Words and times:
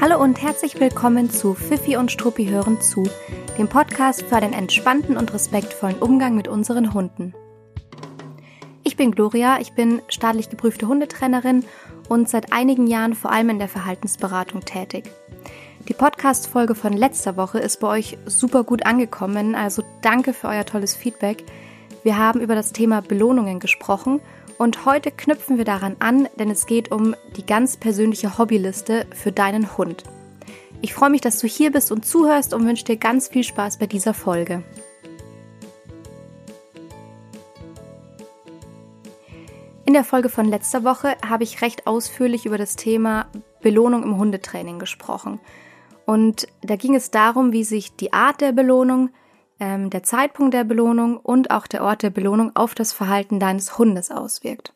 Hallo 0.00 0.20
und 0.20 0.42
herzlich 0.42 0.80
willkommen 0.80 1.30
zu 1.30 1.54
Fifi 1.54 1.96
und 1.96 2.10
Struppi 2.10 2.46
hören 2.46 2.80
zu, 2.80 3.04
dem 3.58 3.68
Podcast 3.68 4.22
für 4.22 4.36
einen 4.36 4.52
entspannten 4.52 5.16
und 5.16 5.32
respektvollen 5.32 5.98
Umgang 5.98 6.34
mit 6.34 6.48
unseren 6.48 6.92
Hunden. 6.94 7.34
Ich 8.82 8.96
bin 8.96 9.12
Gloria, 9.12 9.60
ich 9.60 9.72
bin 9.72 10.02
staatlich 10.08 10.50
geprüfte 10.50 10.88
Hundetrainerin 10.88 11.64
und 12.08 12.28
seit 12.28 12.52
einigen 12.52 12.86
Jahren 12.86 13.14
vor 13.14 13.30
allem 13.30 13.50
in 13.50 13.58
der 13.58 13.68
Verhaltensberatung 13.68 14.64
tätig. 14.64 15.04
Die 15.88 15.94
Podcast-Folge 15.94 16.74
von 16.74 16.92
letzter 16.92 17.36
Woche 17.36 17.58
ist 17.58 17.80
bei 17.80 17.88
euch 17.88 18.18
super 18.26 18.64
gut 18.64 18.86
angekommen, 18.86 19.54
also 19.54 19.82
danke 20.00 20.32
für 20.32 20.48
euer 20.48 20.64
tolles 20.64 20.94
Feedback. 20.94 21.44
Wir 22.04 22.18
haben 22.18 22.40
über 22.40 22.56
das 22.56 22.72
Thema 22.72 23.00
Belohnungen 23.00 23.60
gesprochen 23.60 24.20
und 24.58 24.86
heute 24.86 25.12
knüpfen 25.12 25.56
wir 25.56 25.64
daran 25.64 25.94
an, 26.00 26.28
denn 26.36 26.50
es 26.50 26.66
geht 26.66 26.90
um 26.90 27.14
die 27.36 27.46
ganz 27.46 27.76
persönliche 27.76 28.38
Hobbyliste 28.38 29.06
für 29.14 29.30
deinen 29.30 29.76
Hund. 29.76 30.02
Ich 30.80 30.94
freue 30.94 31.10
mich, 31.10 31.20
dass 31.20 31.38
du 31.38 31.46
hier 31.46 31.70
bist 31.70 31.92
und 31.92 32.04
zuhörst 32.04 32.54
und 32.54 32.66
wünsche 32.66 32.84
dir 32.84 32.96
ganz 32.96 33.28
viel 33.28 33.44
Spaß 33.44 33.78
bei 33.78 33.86
dieser 33.86 34.14
Folge. 34.14 34.64
In 39.84 39.92
der 39.92 40.04
Folge 40.04 40.28
von 40.28 40.46
letzter 40.46 40.82
Woche 40.82 41.16
habe 41.24 41.44
ich 41.44 41.62
recht 41.62 41.86
ausführlich 41.86 42.46
über 42.46 42.58
das 42.58 42.74
Thema 42.74 43.26
Belohnung 43.60 44.02
im 44.02 44.16
Hundetraining 44.16 44.80
gesprochen. 44.80 45.38
Und 46.04 46.48
da 46.62 46.74
ging 46.74 46.96
es 46.96 47.12
darum, 47.12 47.52
wie 47.52 47.62
sich 47.62 47.94
die 47.94 48.12
Art 48.12 48.40
der 48.40 48.50
Belohnung, 48.50 49.10
ähm, 49.62 49.90
der 49.90 50.02
Zeitpunkt 50.02 50.54
der 50.54 50.64
Belohnung 50.64 51.16
und 51.16 51.52
auch 51.52 51.68
der 51.68 51.84
Ort 51.84 52.02
der 52.02 52.10
Belohnung 52.10 52.50
auf 52.56 52.74
das 52.74 52.92
Verhalten 52.92 53.38
deines 53.38 53.78
Hundes 53.78 54.10
auswirkt. 54.10 54.74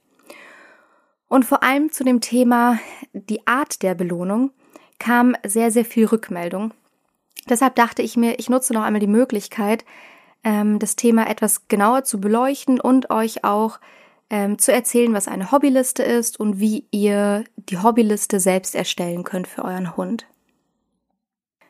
Und 1.27 1.45
vor 1.45 1.65
allem 1.65 1.91
zu 1.91 2.05
dem 2.05 2.21
Thema 2.21 2.79
die 3.13 3.49
Art 3.49 3.83
der 3.83 3.97
Belohnung 3.97 4.53
kam 5.01 5.35
sehr, 5.45 5.73
sehr 5.73 5.85
viel 5.85 6.07
Rückmeldung. 6.07 6.73
Deshalb 7.49 7.75
dachte 7.75 8.03
ich 8.03 8.17
mir, 8.17 8.39
ich 8.39 8.49
nutze 8.49 8.75
noch 8.75 8.83
einmal 8.83 9.01
die 9.01 9.09
Möglichkeit, 9.09 9.85
ähm, 10.45 10.79
das 10.79 10.95
Thema 10.95 11.29
etwas 11.29 11.67
genauer 11.67 12.05
zu 12.05 12.21
beleuchten 12.21 12.81
und 12.81 13.11
euch 13.11 13.43
auch 13.43 13.81
ähm, 14.31 14.57
zu 14.57 14.73
erzählen, 14.73 15.13
was 15.15 15.27
eine 15.27 15.51
Hobbyliste 15.51 16.05
ist 16.05 16.39
und 16.39 16.61
wie 16.61 16.87
ihr 16.93 17.43
die 17.57 17.79
Hobbyliste 17.79 18.39
selbst 18.39 18.77
erstellen 18.77 19.25
könnt 19.25 19.49
für 19.49 19.65
euren 19.65 19.97
Hund. 19.97 20.27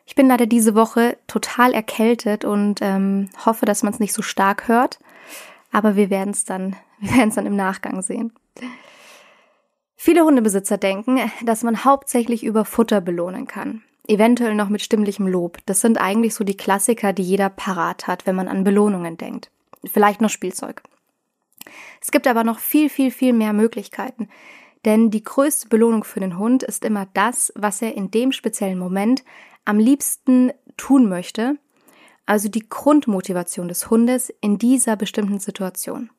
Ich 0.07 0.15
bin 0.15 0.27
leider 0.27 0.45
diese 0.45 0.73
Woche 0.73 1.17
total 1.27 1.73
erkältet 1.73 2.45
und 2.45 2.79
ähm, 2.81 3.29
hoffe, 3.45 3.65
dass 3.65 3.83
man 3.83 3.91
es 3.93 3.99
nicht 3.99 4.13
so 4.13 4.21
stark 4.21 4.69
hört. 4.69 4.99
Aber 5.73 5.97
wir 5.97 6.09
werden 6.09 6.31
es 6.31 6.45
dann, 6.45 6.77
wir 6.99 7.17
werden 7.17 7.29
es 7.29 7.35
dann 7.35 7.45
im 7.45 7.57
Nachgang 7.57 8.01
sehen. 8.01 8.33
Viele 9.97 10.23
Hundebesitzer 10.23 10.77
denken, 10.77 11.19
dass 11.43 11.63
man 11.63 11.83
hauptsächlich 11.83 12.43
über 12.43 12.63
Futter 12.63 13.01
belohnen 13.01 13.47
kann. 13.47 13.83
Eventuell 14.07 14.55
noch 14.55 14.69
mit 14.69 14.81
stimmlichem 14.81 15.27
Lob. 15.27 15.57
Das 15.65 15.81
sind 15.81 15.99
eigentlich 15.99 16.33
so 16.33 16.45
die 16.45 16.55
Klassiker, 16.55 17.11
die 17.11 17.23
jeder 17.23 17.49
parat 17.49 18.07
hat, 18.07 18.25
wenn 18.25 18.35
man 18.35 18.47
an 18.47 18.63
Belohnungen 18.63 19.17
denkt. 19.17 19.51
Vielleicht 19.83 20.21
noch 20.21 20.29
Spielzeug. 20.29 20.83
Es 21.99 22.11
gibt 22.11 22.27
aber 22.27 22.45
noch 22.45 22.59
viel, 22.59 22.89
viel, 22.89 23.11
viel 23.11 23.33
mehr 23.33 23.51
Möglichkeiten. 23.51 24.29
Denn 24.85 25.11
die 25.11 25.23
größte 25.23 25.67
Belohnung 25.67 26.05
für 26.05 26.21
den 26.21 26.37
Hund 26.37 26.63
ist 26.63 26.85
immer 26.85 27.07
das, 27.13 27.51
was 27.55 27.81
er 27.81 27.95
in 27.95 28.09
dem 28.09 28.31
speziellen 28.31 28.79
Moment 28.79 29.25
am 29.67 29.79
liebsten 29.79 30.51
tun 30.77 31.09
möchte, 31.09 31.57
also 32.25 32.47
die 32.47 32.67
Grundmotivation 32.67 33.67
des 33.67 33.89
Hundes 33.89 34.33
in 34.41 34.57
dieser 34.57 34.95
bestimmten 34.95 35.39
Situation. 35.39 36.09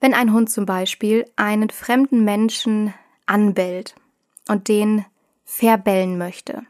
Wenn 0.00 0.12
ein 0.12 0.32
Hund 0.32 0.50
zum 0.50 0.66
Beispiel 0.66 1.24
einen 1.36 1.70
fremden 1.70 2.24
Menschen 2.24 2.92
anbellt 3.26 3.94
und 4.48 4.68
den 4.68 5.06
verbellen 5.44 6.18
möchte, 6.18 6.62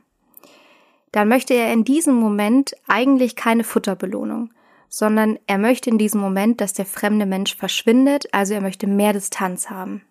dann 1.11 1.29
möchte 1.29 1.55
er 1.55 1.73
in 1.73 1.85
diesem 1.85 2.15
Moment 2.15 2.75
eigentlich 2.87 3.35
keine 3.35 3.65
Futterbelohnung, 3.65 4.53
sondern 4.89 5.39
er 5.49 5.59
möchte 5.59 5.91
in 5.91 5.99
diesem 5.99 6.21
Moment, 6.21 6.61
dass 6.61 6.75
der 6.75 6.87
fremde 6.87 7.27
Mensch 7.27 7.57
verschwindet, 7.57 8.33
also 8.33 8.55
er 8.55 8.61
möchte 8.61 8.87
mehr 8.87 9.13
Distanz 9.13 9.69
haben. 9.69 10.03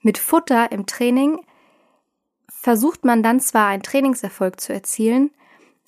Mit 0.00 0.16
Futter 0.16 0.72
im 0.72 0.86
Training 0.86 1.38
versucht 2.64 3.04
man 3.04 3.22
dann 3.22 3.40
zwar 3.40 3.66
einen 3.66 3.82
Trainingserfolg 3.82 4.58
zu 4.58 4.72
erzielen, 4.72 5.30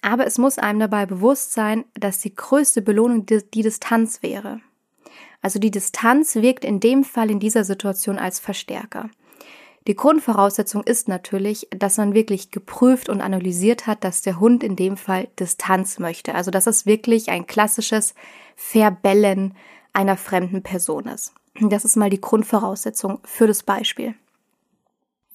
aber 0.03 0.27
es 0.27 0.37
muss 0.37 0.59
einem 0.59 0.79
dabei 0.79 1.07
bewusst 1.07 1.55
sein, 1.55 1.87
dass 1.95 2.19
die 2.19 2.35
größte 2.35 2.83
Belohnung 2.83 3.25
die, 3.25 3.43
die 3.43 3.63
Distanz 3.63 4.23
wäre. 4.23 4.61
Also 5.41 5.59
die 5.59 5.71
Distanz 5.71 6.35
wirkt 6.35 6.67
in 6.67 6.79
dem 6.79 7.03
Fall 7.03 7.31
in 7.31 7.41
dieser 7.41 7.65
Situation 7.65 8.19
als 8.19 8.41
Verstärker. 8.41 9.09
Die 9.87 9.97
Grundvoraussetzung 9.97 10.83
ist 10.83 11.09
natürlich, 11.09 11.67
dass 11.71 11.97
man 11.97 12.13
wirklich 12.13 12.51
geprüft 12.51 13.09
und 13.09 13.23
analysiert 13.23 13.87
hat, 13.87 14.05
dass 14.05 14.21
der 14.21 14.39
Hund 14.39 14.63
in 14.63 14.77
dem 14.77 14.99
Fall 14.99 15.29
Distanz 15.41 15.99
möchte. 15.99 16.35
Also 16.35 16.51
dass 16.51 16.67
es 16.67 16.85
wirklich 16.85 17.31
ein 17.31 17.47
klassisches 17.47 18.15
Verbellen 18.55 19.55
einer 19.95 20.19
fremden 20.19 20.63
Person 20.63 21.07
ist. 21.07 21.33
Das 21.59 21.87
ist 21.87 21.97
mal 21.97 22.11
die 22.11 22.21
Grundvoraussetzung 22.21 23.21
für 23.25 23.47
das 23.47 23.63
Beispiel. 23.63 24.15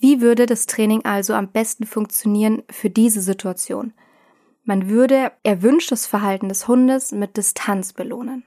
Wie 0.01 0.19
würde 0.19 0.47
das 0.47 0.65
Training 0.65 1.05
also 1.05 1.35
am 1.35 1.49
besten 1.49 1.85
funktionieren 1.85 2.63
für 2.71 2.89
diese 2.89 3.21
Situation? 3.21 3.93
Man 4.63 4.89
würde 4.89 5.31
erwünschtes 5.43 6.07
Verhalten 6.07 6.49
des 6.49 6.67
Hundes 6.67 7.11
mit 7.11 7.37
Distanz 7.37 7.93
belohnen. 7.93 8.43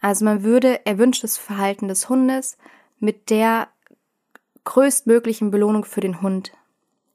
Also 0.00 0.24
man 0.24 0.44
würde 0.44 0.86
erwünschtes 0.86 1.36
Verhalten 1.36 1.88
des 1.88 2.08
Hundes 2.08 2.58
mit 3.00 3.28
der 3.28 3.66
größtmöglichen 4.62 5.50
Belohnung 5.50 5.84
für 5.84 6.00
den 6.00 6.22
Hund, 6.22 6.52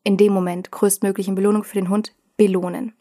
in 0.03 0.17
dem 0.17 0.33
Moment 0.33 0.69
größtmöglichen 0.71 1.35
Belohnung 1.35 1.63
für 1.63 1.75
den 1.75 1.87
Hund 1.87 2.13
belohnen. 2.35 2.93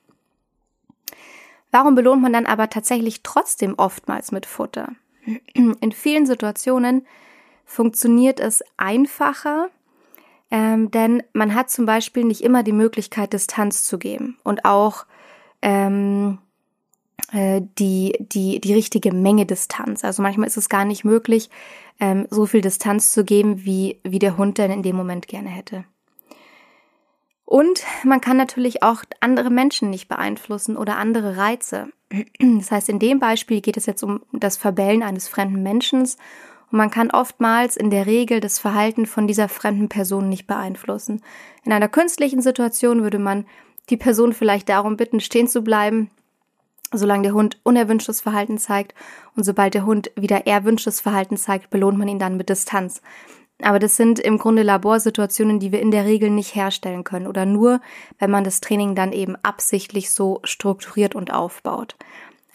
Warum 1.73 1.97
belohnt 1.97 2.23
man 2.23 2.33
dann 2.33 2.47
aber 2.47 2.71
tatsächlich 2.71 3.25
trotzdem 3.25 3.75
oftmals 3.77 4.31
mit 4.31 4.47
Futter? 4.47 4.93
In 5.55 5.91
vielen 5.91 6.25
Situationen 6.25 7.05
funktioniert 7.65 8.39
es 8.39 8.63
einfacher, 8.77 9.71
ähm, 10.51 10.91
denn 10.91 11.23
man 11.33 11.55
hat 11.55 11.71
zum 11.71 11.87
Beispiel 11.87 12.25
nicht 12.25 12.43
immer 12.43 12.63
die 12.63 12.73
Möglichkeit, 12.73 13.33
Distanz 13.33 13.83
zu 13.83 13.99
geben 13.99 14.39
und 14.45 14.65
auch 14.65 15.07
ähm, 15.63 16.39
äh, 17.33 17.63
die, 17.79 18.15
die, 18.21 18.61
die 18.61 18.75
richtige 18.75 19.13
Menge 19.13 19.47
Distanz. 19.47 20.05
Also 20.05 20.23
manchmal 20.23 20.47
ist 20.47 20.57
es 20.57 20.69
gar 20.69 20.85
nicht 20.85 21.05
möglich, 21.05 21.51
ähm, 21.99 22.27
so 22.31 22.47
viel 22.47 22.61
Distanz 22.61 23.13
zu 23.13 23.25
geben, 23.25 23.65
wie, 23.65 24.01
wie 24.05 24.19
der 24.19 24.37
Hund 24.37 24.59
denn 24.59 24.71
in 24.71 24.83
dem 24.83 24.97
Moment 24.97 25.27
gerne 25.27 25.49
hätte. 25.49 25.85
Und 27.45 27.85
man 28.05 28.21
kann 28.21 28.37
natürlich 28.37 28.83
auch 28.83 29.05
andere 29.21 29.51
Menschen 29.51 29.89
nicht 29.89 30.09
beeinflussen 30.09 30.77
oder 30.77 30.97
andere 30.97 31.37
Reize. 31.37 31.89
Das 32.39 32.71
heißt, 32.71 32.89
in 32.89 32.99
dem 32.99 33.19
Beispiel 33.19 33.61
geht 33.61 33.77
es 33.77 33.87
jetzt 33.87 34.03
um 34.03 34.23
das 34.33 34.57
Verbellen 34.57 35.03
eines 35.03 35.29
fremden 35.29 35.63
Menschen 35.63 36.09
und 36.71 36.79
man 36.79 36.91
kann 36.91 37.11
oftmals 37.11 37.77
in 37.77 37.91
der 37.91 38.07
Regel 38.07 38.41
das 38.41 38.59
Verhalten 38.59 39.07
von 39.07 39.27
dieser 39.27 39.49
fremden 39.49 39.89
Person 39.89 40.29
nicht 40.29 40.47
beeinflussen. 40.47 41.23
In 41.65 41.73
einer 41.73 41.89
künstlichen 41.89 42.43
Situation 42.43 43.03
würde 43.03 43.19
man 43.19 43.47
die 43.89 43.97
Person 43.97 44.33
vielleicht 44.33 44.69
darum 44.69 44.97
bitten, 44.97 45.21
stehen 45.21 45.47
zu 45.47 45.63
bleiben, 45.63 46.11
solange 46.93 47.25
der 47.25 47.35
Hund 47.35 47.59
unerwünschtes 47.63 48.21
Verhalten 48.21 48.59
zeigt 48.59 48.95
und 49.37 49.45
sobald 49.45 49.75
der 49.75 49.87
Hund 49.87 50.11
wieder 50.17 50.47
erwünschtes 50.47 51.01
Verhalten 51.01 51.37
zeigt, 51.37 51.71
belohnt 51.71 51.99
man 51.99 52.09
ihn 52.09 52.19
dann 52.19 52.37
mit 52.37 52.49
Distanz. 52.49 53.01
Aber 53.63 53.79
das 53.79 53.97
sind 53.97 54.19
im 54.19 54.37
Grunde 54.37 54.63
Laborsituationen, 54.63 55.59
die 55.59 55.73
wir 55.73 55.81
in 55.81 55.91
der 55.91 56.05
Regel 56.05 56.31
nicht 56.31 56.55
herstellen 56.55 57.05
können 57.05 57.27
oder 57.27 57.47
nur, 57.47 57.81
wenn 58.19 58.31
man 58.31 58.45
das 58.45 58.61
Training 58.61 58.95
dann 58.95 59.13
eben 59.13 59.37
absichtlich 59.43 60.11
so 60.11 60.41
strukturiert 60.45 61.15
und 61.15 61.33
aufbaut. 61.33 61.97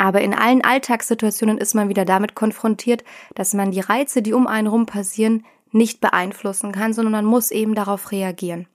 Aber 0.02 0.22
in 0.22 0.34
allen 0.34 0.64
Alltagssituationen 0.64 1.60
ist 1.60 1.76
man 1.76 1.88
wieder 1.88 2.06
damit 2.06 2.34
konfrontiert, 2.34 3.04
dass 3.36 3.54
man 3.54 3.70
die 3.70 3.82
Reize, 3.82 4.24
die 4.24 4.34
um 4.34 4.48
einen 4.48 4.66
rum 4.66 4.88
passieren, 4.88 5.46
nicht 5.72 6.02
beeinflussen 6.02 6.72
kann, 6.72 6.96
sondern 6.96 7.12
man 7.12 7.26
muss 7.26 7.52
eben 7.52 7.76
darauf 7.76 8.12
reagieren. 8.12 8.66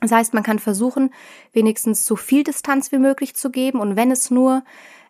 Das 0.00 0.10
heißt, 0.10 0.32
man 0.32 0.42
kann 0.42 0.58
versuchen, 0.58 1.12
wenigstens 1.52 2.06
so 2.06 2.16
viel 2.16 2.44
Distanz 2.44 2.92
wie 2.92 2.98
möglich 2.98 3.36
zu 3.36 3.50
geben 3.50 3.78
und 3.78 3.94
wenn 3.94 4.10
es 4.10 4.30
nur 4.30 4.64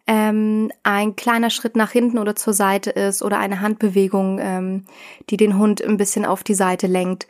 ähm, 0.08 0.72
ein 0.82 1.14
kleiner 1.14 1.50
Schritt 1.50 1.76
nach 1.76 1.92
hinten 1.92 2.18
oder 2.18 2.34
zur 2.34 2.52
Seite 2.52 2.90
ist 2.90 3.22
oder 3.22 3.38
eine 3.38 3.60
Handbewegung, 3.60 4.40
ähm, 4.42 4.86
die 5.30 5.36
den 5.36 5.56
Hund 5.56 5.84
ein 5.84 5.98
bisschen 5.98 6.26
auf 6.26 6.42
die 6.42 6.54
Seite 6.54 6.88
lenkt. 6.88 7.28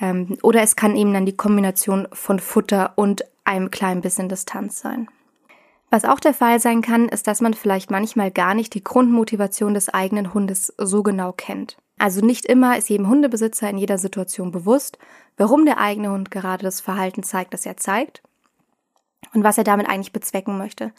Ähm, 0.00 0.38
oder 0.42 0.62
es 0.62 0.76
kann 0.76 0.96
eben 0.96 1.12
dann 1.12 1.26
die 1.26 1.36
Kombination 1.36 2.08
von 2.10 2.38
Futter 2.38 2.94
und 2.96 3.22
einem 3.44 3.70
kleinen 3.70 4.00
bisschen 4.00 4.30
Distanz 4.30 4.80
sein. 4.80 5.08
Was 5.90 6.04
auch 6.04 6.20
der 6.20 6.34
Fall 6.34 6.60
sein 6.60 6.82
kann, 6.82 7.08
ist, 7.08 7.26
dass 7.26 7.40
man 7.40 7.52
vielleicht 7.52 7.90
manchmal 7.90 8.30
gar 8.30 8.54
nicht 8.54 8.74
die 8.74 8.84
Grundmotivation 8.84 9.74
des 9.74 9.88
eigenen 9.88 10.32
Hundes 10.32 10.72
so 10.78 11.02
genau 11.02 11.32
kennt. 11.32 11.76
Also 11.98 12.24
nicht 12.24 12.46
immer 12.46 12.78
ist 12.78 12.88
jedem 12.88 13.08
Hundebesitzer 13.08 13.68
in 13.68 13.76
jeder 13.76 13.98
Situation 13.98 14.52
bewusst, 14.52 14.98
warum 15.36 15.66
der 15.66 15.78
eigene 15.78 16.10
Hund 16.12 16.30
gerade 16.30 16.62
das 16.62 16.80
Verhalten 16.80 17.22
zeigt, 17.22 17.52
das 17.52 17.66
er 17.66 17.76
zeigt 17.76 18.22
und 19.34 19.44
was 19.44 19.58
er 19.58 19.64
damit 19.64 19.88
eigentlich 19.88 20.12
bezwecken 20.12 20.56
möchte. 20.56 20.92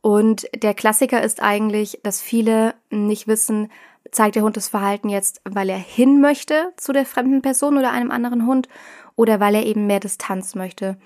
Und 0.00 0.48
der 0.54 0.74
Klassiker 0.74 1.22
ist 1.22 1.42
eigentlich, 1.42 2.00
dass 2.02 2.22
viele 2.22 2.74
nicht 2.90 3.28
wissen, 3.28 3.70
zeigt 4.10 4.36
der 4.36 4.42
Hund 4.42 4.56
das 4.56 4.68
Verhalten 4.68 5.10
jetzt, 5.10 5.42
weil 5.44 5.68
er 5.68 5.78
hin 5.78 6.20
möchte 6.20 6.72
zu 6.76 6.92
der 6.92 7.04
fremden 7.04 7.42
Person 7.42 7.76
oder 7.76 7.92
einem 7.92 8.10
anderen 8.10 8.46
Hund 8.46 8.68
oder 9.16 9.38
weil 9.38 9.54
er 9.54 9.66
eben 9.66 9.86
mehr 9.86 10.00
Distanz 10.00 10.54
möchte. 10.54 10.96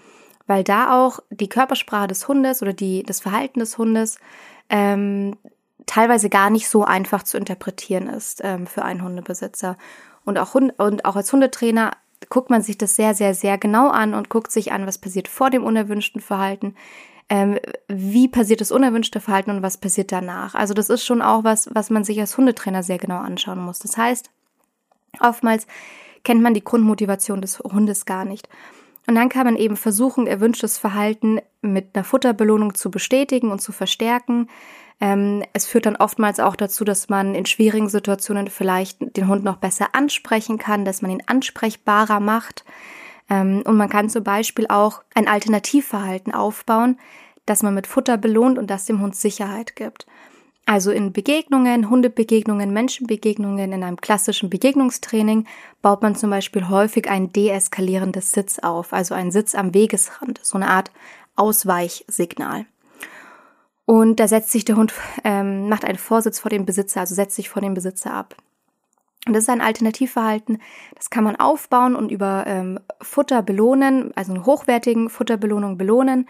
Weil 0.47 0.65
da 0.65 1.05
auch 1.05 1.21
die 1.31 1.49
Körpersprache 1.49 2.09
des 2.09 2.29
Hundes 2.29 2.63
oder 2.63 2.73
die, 2.73 3.03
das 3.03 3.21
Verhalten 3.21 3.61
des 3.61 3.79
Hundes 3.79 4.19
ähm, 4.69 5.37
teilweise 5.87 6.29
gar 6.29 6.51
nicht 6.51 6.69
so 6.69 6.85
einfach 6.85 7.23
zu 7.23 7.39
interpretieren 7.39 8.09
ist 8.09 8.41
ähm, 8.45 8.67
für 8.67 8.85
einen 8.85 9.03
Hundebesitzer. 9.03 9.77
Und 10.25 10.39
auch, 10.39 10.55
Hund, 10.55 10.79
und 10.79 11.05
auch 11.05 11.17
als 11.17 11.33
Hundetrainer 11.33 11.93
guckt 12.31 12.51
man 12.51 12.63
sich 12.63 12.79
das 12.79 12.97
sehr, 12.97 13.15
sehr, 13.15 13.35
sehr 13.35 13.59
genau 13.59 13.89
an 13.89 14.15
und 14.15 14.31
guckt 14.31 14.51
sich 14.51 14.73
an, 14.73 14.87
was 14.87 14.99
passiert 14.99 15.29
vor 15.29 15.51
dem 15.51 15.65
unerwünschten 15.65 16.21
Verhalten, 16.21 16.75
ähm, 17.29 17.59
wie 17.89 18.29
passiert 18.29 18.61
das 18.61 18.73
unerwünschte 18.73 19.21
Verhalten 19.21 19.51
und 19.51 19.63
was 19.63 19.79
passiert 19.79 20.13
danach. 20.13 20.55
Also 20.55 20.75
das 20.75 20.91
ist 20.91 21.05
schon 21.05 21.23
auch 21.23 21.45
was, 21.45 21.69
was 21.75 21.91
man 21.91 22.05
sich 22.05 22.21
als 22.21 22.37
Hundetrainer 22.37 22.83
sehr 22.83 22.99
genau 22.99 23.19
anschauen 23.19 23.59
muss. 23.59 23.79
Das 23.79 23.97
heißt, 23.97 24.31
oftmals 25.21 25.67
kennt 26.23 26.43
man 26.43 26.55
die 26.55 26.65
Grundmotivation 26.65 27.41
des 27.41 27.59
Hundes 27.59 28.07
gar 28.07 28.25
nicht. 28.25 28.49
Und 29.07 29.15
dann 29.17 29.29
kann 29.29 29.45
man 29.45 29.57
eben 29.57 29.77
versuchen, 29.77 30.27
erwünschtes 30.27 30.79
Verhalten 30.79 31.41
mit 31.61 31.91
einer 31.95 32.05
Futterbelohnung 32.05 32.75
zu 32.75 32.91
bestätigen 32.91 33.51
und 33.51 33.61
zu 33.61 33.73
verstärken. 33.73 34.49
Ähm, 35.01 35.43
es 35.53 35.67
führt 35.67 35.87
dann 35.87 35.97
oftmals 35.97 36.41
auch 36.41 36.57
dazu, 36.57 36.85
dass 36.85 37.09
man 37.09 37.35
in 37.35 37.47
schwierigen 37.47 37.89
Situationen 37.89 38.49
vielleicht 38.49 39.17
den 39.17 39.29
Hund 39.29 39.45
noch 39.45 39.57
besser 39.57 39.89
ansprechen 39.93 40.59
kann, 40.59 40.85
dass 40.85 41.03
man 41.03 41.11
ihn 41.11 41.23
ansprechbarer 41.27 42.21
macht. 42.21 42.65
Ähm, 43.29 43.63
und 43.67 43.77
man 43.77 43.91
kann 43.91 44.09
zum 44.09 44.25
Beispiel 44.25 44.67
auch 44.69 45.03
ein 45.15 45.29
Alternativverhalten 45.29 46.33
aufbauen, 46.33 46.99
das 47.45 47.63
man 47.63 47.75
mit 47.75 47.87
Futter 47.87 48.17
belohnt 48.17 48.59
und 48.59 48.71
das 48.71 48.87
dem 48.87 49.01
Hund 49.01 49.17
Sicherheit 49.17 49.77
gibt. 49.77 50.07
Also 50.67 50.91
in 50.91 51.13
Begegnungen, 51.13 51.91
Hundebegegnungen, 51.91 52.73
Menschenbegegnungen, 52.73 53.73
in 53.73 53.83
einem 53.83 54.01
klassischen 54.01 54.49
Begegnungstraining 54.49 55.47
baut 55.83 56.01
man 56.01 56.17
zum 56.17 56.31
Beispiel 56.31 56.69
häufig 56.69 57.11
ein 57.11 57.33
deeskalierendes 57.33 58.33
Sitz 58.33 58.59
auf, 58.61 58.95
also 58.95 59.15
ein 59.15 59.31
Sitz 59.31 59.55
am 59.55 59.75
Wegesrand, 59.75 60.41
so 60.43 60.57
eine 60.57 60.69
Art 60.69 60.91
Ausweichsignal. 61.37 62.65
Und 63.85 64.21
da 64.21 64.29
setzt 64.29 64.53
sich 64.53 64.65
der 64.65 64.77
Hund, 64.77 64.95
ähm, 65.25 65.69
macht 65.69 65.85
einen 65.85 65.99
Vorsitz 65.99 66.41
vor 66.41 66.49
dem 66.49 66.65
Besitzer, 66.65 67.01
also 67.01 67.15
setzt 67.15 67.37
sich 67.37 67.51
vor 67.51 67.61
dem 67.61 67.75
Besitzer 67.75 68.15
ab. 68.15 68.35
Und 69.27 69.35
das 69.35 69.45
ist 69.45 69.51
ein 69.51 69.61
Alternativverhalten, 69.61 70.63
das 70.95 71.11
kann 71.11 71.25
man 71.25 71.37
aufbauen 71.37 71.95
und 71.95 72.11
über 72.11 72.45
ähm, 72.47 72.81
Futter 73.03 73.43
belohnen, 73.43 74.13
also 74.17 74.33
eine 74.33 74.47
hochwertigen 74.47 75.11
Futterbelohnung 75.11 75.77
belohnen 75.77 76.27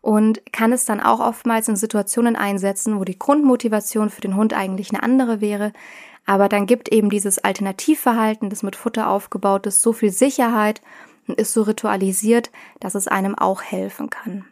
und 0.00 0.40
kann 0.52 0.72
es 0.72 0.84
dann 0.84 1.00
auch 1.00 1.20
oftmals 1.20 1.68
in 1.68 1.76
Situationen 1.76 2.36
einsetzen, 2.36 2.98
wo 2.98 3.04
die 3.04 3.18
Grundmotivation 3.18 4.10
für 4.10 4.20
den 4.20 4.36
Hund 4.36 4.54
eigentlich 4.54 4.90
eine 4.90 5.02
andere 5.02 5.40
wäre. 5.40 5.72
Aber 6.26 6.48
dann 6.48 6.66
gibt 6.66 6.90
eben 6.90 7.10
dieses 7.10 7.38
Alternativverhalten, 7.38 8.50
das 8.50 8.62
mit 8.62 8.76
Futter 8.76 9.08
aufgebaut 9.08 9.66
ist, 9.66 9.82
so 9.82 9.92
viel 9.92 10.10
Sicherheit 10.10 10.80
und 11.26 11.38
ist 11.38 11.52
so 11.52 11.62
ritualisiert, 11.62 12.50
dass 12.80 12.94
es 12.94 13.08
einem 13.08 13.34
auch 13.34 13.62
helfen 13.62 14.10
kann. 14.10 14.46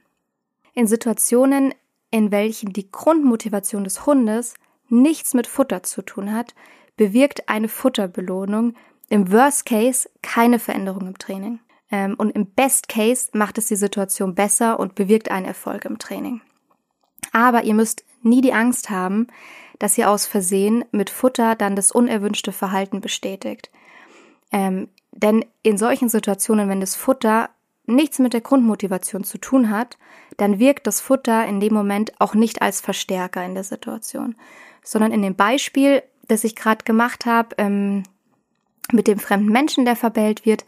In 0.75 0.87
Situationen, 0.87 1.75
in 2.11 2.31
welchen 2.31 2.73
die 2.73 2.91
Grundmotivation 2.91 3.85
des 3.85 4.07
Hundes 4.07 4.55
nichts 4.89 5.35
mit 5.35 5.47
Futter 5.47 5.83
zu 5.83 6.03
tun 6.03 6.33
hat, 6.33 6.55
bewirkt 6.97 7.49
eine 7.49 7.69
Futterbelohnung 7.69 8.75
im 9.09 9.33
Worst 9.33 9.67
Case 9.67 10.09
keine 10.23 10.59
Veränderung 10.59 11.07
im 11.07 11.19
Training. 11.19 11.61
Ähm, 11.91 12.15
und 12.19 12.31
im 12.31 12.47
Best 12.47 12.89
Case 12.89 13.31
macht 13.33 13.59
es 13.59 13.67
die 13.67 13.77
Situation 13.77 14.35
besser 14.35 14.79
und 14.79 14.95
bewirkt 14.95 15.31
einen 15.31 15.47
Erfolg 15.47 15.85
im 15.85 15.99
Training. 15.99 16.41
Aber 17.33 17.65
ihr 17.65 17.75
müsst 17.75 18.05
nie 18.23 18.41
die 18.41 18.53
Angst 18.53 18.91
haben, 18.91 19.29
dass 19.79 19.97
ihr 19.97 20.11
aus 20.11 20.27
Versehen 20.27 20.85
mit 20.91 21.09
Futter 21.11 21.55
dann 21.55 21.77
das 21.77 21.93
unerwünschte 21.93 22.53
Verhalten 22.53 23.01
bestätigt. 23.01 23.71
Ähm, 24.51 24.89
denn 25.13 25.45
in 25.63 25.79
solchen 25.79 26.09
Situationen, 26.09 26.69
wenn 26.69 26.81
das 26.81 26.97
Futter 26.97 27.51
nichts 27.87 28.19
mit 28.19 28.33
der 28.33 28.41
Grundmotivation 28.41 29.25
zu 29.25 29.39
tun 29.39 29.71
hat, 29.71 29.97
dann 30.37 30.59
wirkt 30.59 30.87
das 30.87 31.01
Futter 31.01 31.47
in 31.47 31.61
dem 31.61 31.73
Moment 31.73 32.13
auch 32.21 32.35
nicht 32.35 32.61
als 32.61 32.81
Verstärker 32.81 33.45
in 33.45 33.55
der 33.55 33.65
Situation, 33.65 34.37
sondern 34.83 35.13
in 35.13 35.23
dem 35.23 35.37
Beispiel 35.37 36.03
das 36.29 36.45
ich 36.45 36.55
gerade 36.55 36.85
gemacht 36.85 37.27
habe, 37.27 37.57
ähm, 37.59 38.05
mit 38.93 39.07
dem 39.07 39.19
fremden 39.19 39.51
Menschen, 39.51 39.85
der 39.85 39.97
verbellt 39.97 40.47
wird, 40.47 40.65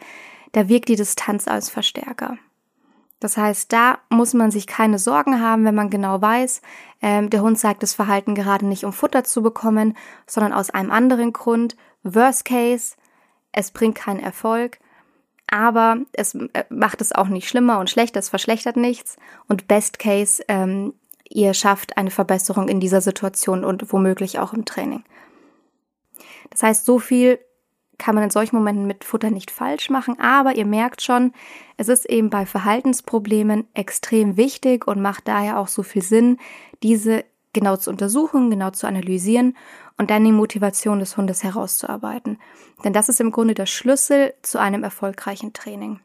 da 0.52 0.68
wirkt 0.68 0.88
die 0.88 0.96
Distanz 0.96 1.48
als 1.48 1.70
Verstärker. 1.70 2.38
Das 3.20 3.36
heißt, 3.36 3.70
da 3.72 3.98
muss 4.08 4.32
man 4.32 4.50
sich 4.50 4.66
keine 4.66 4.98
Sorgen 4.98 5.40
haben, 5.40 5.64
wenn 5.66 5.74
man 5.74 5.90
genau 5.90 6.22
weiß, 6.22 6.62
ähm, 7.02 7.28
der 7.28 7.42
Hund 7.42 7.58
zeigt 7.58 7.82
das 7.82 7.92
Verhalten 7.92 8.34
gerade 8.34 8.66
nicht, 8.66 8.84
um 8.84 8.94
Futter 8.94 9.24
zu 9.24 9.42
bekommen, 9.42 9.96
sondern 10.26 10.54
aus 10.54 10.70
einem 10.70 10.90
anderen 10.90 11.32
Grund. 11.32 11.76
Worst 12.02 12.46
Case, 12.46 12.94
es 13.52 13.72
bringt 13.72 13.94
keinen 13.94 14.20
Erfolg, 14.20 14.78
aber 15.46 15.98
es 16.12 16.34
äh, 16.34 16.64
macht 16.70 17.02
es 17.02 17.12
auch 17.12 17.28
nicht 17.28 17.46
schlimmer 17.46 17.78
und 17.78 17.90
schlechter, 17.90 18.18
es 18.20 18.30
verschlechtert 18.30 18.76
nichts. 18.76 19.16
Und 19.48 19.68
Best 19.68 19.98
Case, 19.98 20.42
ähm, 20.48 20.94
ihr 21.28 21.52
schafft 21.52 21.98
eine 21.98 22.10
Verbesserung 22.10 22.68
in 22.68 22.80
dieser 22.80 23.02
Situation 23.02 23.64
und 23.64 23.92
womöglich 23.92 24.38
auch 24.38 24.54
im 24.54 24.64
Training. 24.64 25.04
Das 26.48 26.62
heißt, 26.62 26.86
so 26.86 26.98
viel 26.98 27.38
kann 28.00 28.16
man 28.16 28.24
in 28.24 28.30
solchen 28.30 28.56
Momenten 28.56 28.86
mit 28.86 29.04
Futter 29.04 29.30
nicht 29.30 29.52
falsch 29.52 29.90
machen, 29.90 30.18
aber 30.18 30.56
ihr 30.56 30.66
merkt 30.66 31.02
schon, 31.02 31.32
es 31.76 31.88
ist 31.88 32.06
eben 32.06 32.30
bei 32.30 32.46
Verhaltensproblemen 32.46 33.68
extrem 33.74 34.36
wichtig 34.36 34.88
und 34.88 35.00
macht 35.00 35.28
daher 35.28 35.60
auch 35.60 35.68
so 35.68 35.84
viel 35.84 36.02
Sinn, 36.02 36.38
diese 36.82 37.24
genau 37.52 37.76
zu 37.76 37.90
untersuchen, 37.90 38.50
genau 38.50 38.70
zu 38.70 38.86
analysieren 38.86 39.56
und 39.98 40.10
dann 40.10 40.24
die 40.24 40.32
Motivation 40.32 40.98
des 40.98 41.16
Hundes 41.16 41.44
herauszuarbeiten. 41.44 42.38
Denn 42.84 42.92
das 42.92 43.08
ist 43.08 43.20
im 43.20 43.30
Grunde 43.32 43.54
der 43.54 43.66
Schlüssel 43.66 44.34
zu 44.42 44.58
einem 44.58 44.82
erfolgreichen 44.82 45.52
Training. 45.52 46.00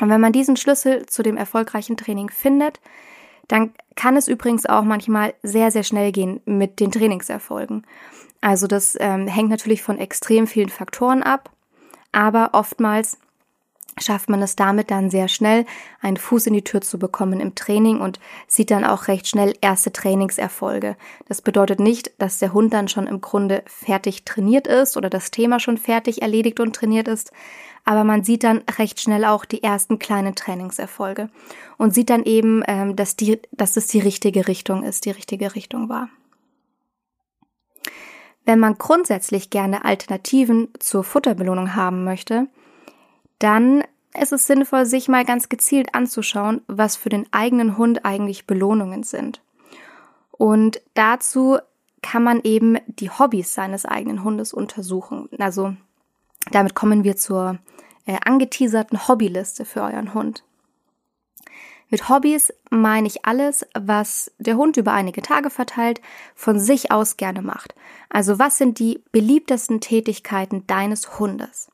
Und 0.00 0.10
wenn 0.10 0.20
man 0.20 0.32
diesen 0.32 0.56
Schlüssel 0.56 1.06
zu 1.06 1.22
dem 1.22 1.36
erfolgreichen 1.36 1.96
Training 1.96 2.30
findet, 2.30 2.80
dann 3.48 3.72
kann 3.94 4.16
es 4.16 4.28
übrigens 4.28 4.66
auch 4.66 4.82
manchmal 4.82 5.34
sehr, 5.42 5.70
sehr 5.70 5.82
schnell 5.82 6.12
gehen 6.12 6.40
mit 6.44 6.80
den 6.80 6.90
Trainingserfolgen. 6.90 7.86
Also 8.40 8.66
das 8.66 8.96
ähm, 9.00 9.26
hängt 9.26 9.50
natürlich 9.50 9.82
von 9.82 9.98
extrem 9.98 10.46
vielen 10.46 10.68
Faktoren 10.68 11.22
ab, 11.22 11.50
aber 12.12 12.50
oftmals 12.52 13.18
schafft 13.98 14.28
man 14.28 14.42
es 14.42 14.56
damit 14.56 14.90
dann 14.90 15.10
sehr 15.10 15.28
schnell, 15.28 15.64
einen 16.00 16.16
Fuß 16.16 16.46
in 16.46 16.54
die 16.54 16.64
Tür 16.64 16.82
zu 16.82 16.98
bekommen 16.98 17.40
im 17.40 17.54
Training 17.54 18.00
und 18.00 18.20
sieht 18.46 18.70
dann 18.70 18.84
auch 18.84 19.08
recht 19.08 19.26
schnell 19.26 19.54
erste 19.60 19.92
Trainingserfolge. 19.92 20.96
Das 21.26 21.40
bedeutet 21.40 21.80
nicht, 21.80 22.10
dass 22.18 22.38
der 22.38 22.52
Hund 22.52 22.72
dann 22.74 22.88
schon 22.88 23.06
im 23.06 23.20
Grunde 23.20 23.62
fertig 23.66 24.24
trainiert 24.24 24.66
ist 24.66 24.96
oder 24.96 25.08
das 25.08 25.30
Thema 25.30 25.60
schon 25.60 25.78
fertig 25.78 26.22
erledigt 26.22 26.60
und 26.60 26.76
trainiert 26.76 27.08
ist, 27.08 27.32
aber 27.84 28.04
man 28.04 28.24
sieht 28.24 28.44
dann 28.44 28.64
recht 28.78 29.00
schnell 29.00 29.24
auch 29.24 29.44
die 29.44 29.62
ersten 29.62 29.98
kleinen 29.98 30.34
Trainingserfolge 30.34 31.30
und 31.78 31.94
sieht 31.94 32.10
dann 32.10 32.24
eben, 32.24 32.62
ähm, 32.66 32.96
dass, 32.96 33.16
die, 33.16 33.40
dass 33.52 33.76
es 33.76 33.86
die 33.86 34.00
richtige 34.00 34.48
Richtung 34.48 34.82
ist, 34.82 35.06
die 35.06 35.10
richtige 35.10 35.54
Richtung 35.54 35.88
war. 35.88 36.10
Wenn 38.44 38.58
man 38.60 38.78
grundsätzlich 38.78 39.50
gerne 39.50 39.84
Alternativen 39.84 40.68
zur 40.78 41.02
Futterbelohnung 41.02 41.74
haben 41.74 42.04
möchte, 42.04 42.48
dann 43.38 43.84
ist 44.18 44.32
es 44.32 44.46
sinnvoll, 44.46 44.86
sich 44.86 45.08
mal 45.08 45.24
ganz 45.24 45.48
gezielt 45.48 45.94
anzuschauen, 45.94 46.62
was 46.66 46.96
für 46.96 47.08
den 47.08 47.26
eigenen 47.32 47.76
Hund 47.76 48.04
eigentlich 48.04 48.46
Belohnungen 48.46 49.02
sind. 49.02 49.42
Und 50.30 50.80
dazu 50.94 51.58
kann 52.02 52.22
man 52.22 52.40
eben 52.42 52.78
die 52.86 53.10
Hobbys 53.10 53.54
seines 53.54 53.84
eigenen 53.84 54.22
Hundes 54.22 54.52
untersuchen. 54.52 55.28
Also 55.38 55.74
damit 56.50 56.74
kommen 56.74 57.04
wir 57.04 57.16
zur 57.16 57.58
äh, 58.06 58.16
angeteaserten 58.24 59.08
Hobbyliste 59.08 59.64
für 59.64 59.82
euren 59.82 60.14
Hund. 60.14 60.44
Mit 61.88 62.08
Hobbys 62.08 62.52
meine 62.70 63.06
ich 63.06 63.24
alles, 63.24 63.66
was 63.74 64.32
der 64.38 64.56
Hund 64.56 64.76
über 64.76 64.92
einige 64.92 65.22
Tage 65.22 65.50
verteilt 65.50 66.00
von 66.34 66.58
sich 66.58 66.90
aus 66.90 67.16
gerne 67.16 67.42
macht. 67.42 67.74
Also 68.08 68.38
was 68.38 68.58
sind 68.58 68.78
die 68.78 69.02
beliebtesten 69.12 69.80
Tätigkeiten 69.80 70.66
deines 70.66 71.18
Hundes? 71.18 71.68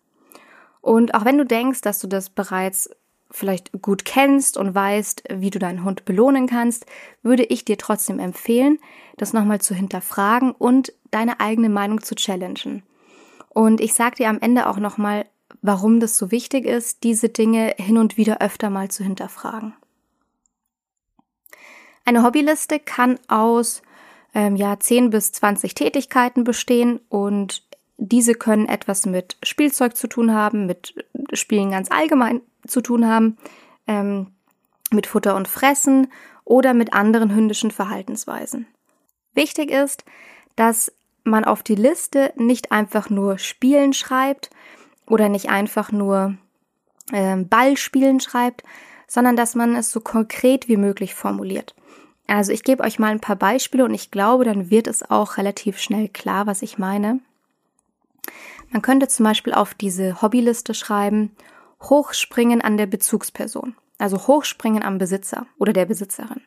Und 0.82 1.14
auch 1.14 1.24
wenn 1.24 1.38
du 1.38 1.46
denkst, 1.46 1.80
dass 1.80 2.00
du 2.00 2.08
das 2.08 2.28
bereits 2.28 2.90
vielleicht 3.30 3.72
gut 3.80 4.04
kennst 4.04 4.58
und 4.58 4.74
weißt, 4.74 5.24
wie 5.30 5.48
du 5.48 5.58
deinen 5.58 5.84
Hund 5.84 6.04
belohnen 6.04 6.46
kannst, 6.46 6.84
würde 7.22 7.44
ich 7.44 7.64
dir 7.64 7.78
trotzdem 7.78 8.18
empfehlen, 8.18 8.78
das 9.16 9.32
nochmal 9.32 9.60
zu 9.60 9.74
hinterfragen 9.74 10.52
und 10.52 10.92
deine 11.10 11.40
eigene 11.40 11.70
Meinung 11.70 12.02
zu 12.02 12.14
challengen. 12.14 12.82
Und 13.48 13.80
ich 13.80 13.94
sage 13.94 14.16
dir 14.16 14.28
am 14.28 14.40
Ende 14.40 14.68
auch 14.68 14.78
nochmal, 14.78 15.24
warum 15.62 16.00
das 16.00 16.18
so 16.18 16.30
wichtig 16.30 16.66
ist, 16.66 17.04
diese 17.04 17.28
Dinge 17.28 17.74
hin 17.78 17.96
und 17.96 18.16
wieder 18.16 18.42
öfter 18.42 18.68
mal 18.68 18.90
zu 18.90 19.04
hinterfragen. 19.04 19.74
Eine 22.04 22.24
Hobbyliste 22.24 22.80
kann 22.80 23.18
aus 23.28 23.82
ähm, 24.34 24.56
ja, 24.56 24.78
10 24.78 25.10
bis 25.10 25.32
20 25.32 25.74
Tätigkeiten 25.74 26.44
bestehen 26.44 27.00
und 27.08 27.62
diese 28.04 28.34
können 28.34 28.66
etwas 28.66 29.06
mit 29.06 29.36
Spielzeug 29.44 29.96
zu 29.96 30.08
tun 30.08 30.34
haben, 30.34 30.66
mit 30.66 30.94
Spielen 31.34 31.70
ganz 31.70 31.88
allgemein 31.90 32.40
zu 32.66 32.80
tun 32.80 33.06
haben, 33.06 33.38
ähm, 33.86 34.28
mit 34.90 35.06
Futter 35.06 35.36
und 35.36 35.46
Fressen 35.46 36.08
oder 36.44 36.74
mit 36.74 36.92
anderen 36.94 37.32
hündischen 37.34 37.70
Verhaltensweisen. 37.70 38.66
Wichtig 39.34 39.70
ist, 39.70 40.04
dass 40.56 40.92
man 41.22 41.44
auf 41.44 41.62
die 41.62 41.76
Liste 41.76 42.32
nicht 42.36 42.72
einfach 42.72 43.08
nur 43.08 43.38
Spielen 43.38 43.92
schreibt 43.92 44.50
oder 45.06 45.28
nicht 45.28 45.48
einfach 45.48 45.92
nur 45.92 46.36
äh, 47.12 47.36
Ballspielen 47.36 48.18
schreibt, 48.18 48.64
sondern 49.06 49.36
dass 49.36 49.54
man 49.54 49.76
es 49.76 49.92
so 49.92 50.00
konkret 50.00 50.66
wie 50.66 50.76
möglich 50.76 51.14
formuliert. 51.14 51.76
Also 52.26 52.50
ich 52.50 52.64
gebe 52.64 52.82
euch 52.82 52.98
mal 52.98 53.12
ein 53.12 53.20
paar 53.20 53.36
Beispiele 53.36 53.84
und 53.84 53.94
ich 53.94 54.10
glaube, 54.10 54.44
dann 54.44 54.70
wird 54.70 54.88
es 54.88 55.08
auch 55.08 55.36
relativ 55.36 55.78
schnell 55.78 56.08
klar, 56.08 56.46
was 56.46 56.62
ich 56.62 56.78
meine. 56.78 57.20
Man 58.70 58.82
könnte 58.82 59.08
zum 59.08 59.24
Beispiel 59.24 59.52
auf 59.52 59.74
diese 59.74 60.22
Hobbyliste 60.22 60.74
schreiben, 60.74 61.36
hochspringen 61.82 62.62
an 62.62 62.76
der 62.76 62.86
Bezugsperson, 62.86 63.74
also 63.98 64.26
hochspringen 64.26 64.82
am 64.82 64.98
Besitzer 64.98 65.46
oder 65.58 65.72
der 65.72 65.86
Besitzerin. 65.86 66.40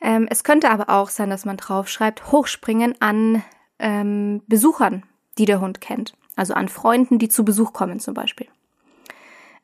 Ähm, 0.00 0.26
es 0.30 0.44
könnte 0.44 0.70
aber 0.70 0.90
auch 0.90 1.08
sein, 1.08 1.30
dass 1.30 1.44
man 1.44 1.56
draufschreibt, 1.56 2.30
hochspringen 2.30 2.94
an 3.00 3.42
ähm, 3.78 4.42
Besuchern, 4.46 5.04
die 5.38 5.46
der 5.46 5.60
Hund 5.60 5.80
kennt, 5.80 6.14
also 6.36 6.54
an 6.54 6.68
Freunden, 6.68 7.18
die 7.18 7.28
zu 7.28 7.44
Besuch 7.44 7.72
kommen 7.72 7.98
zum 7.98 8.14
Beispiel. 8.14 8.46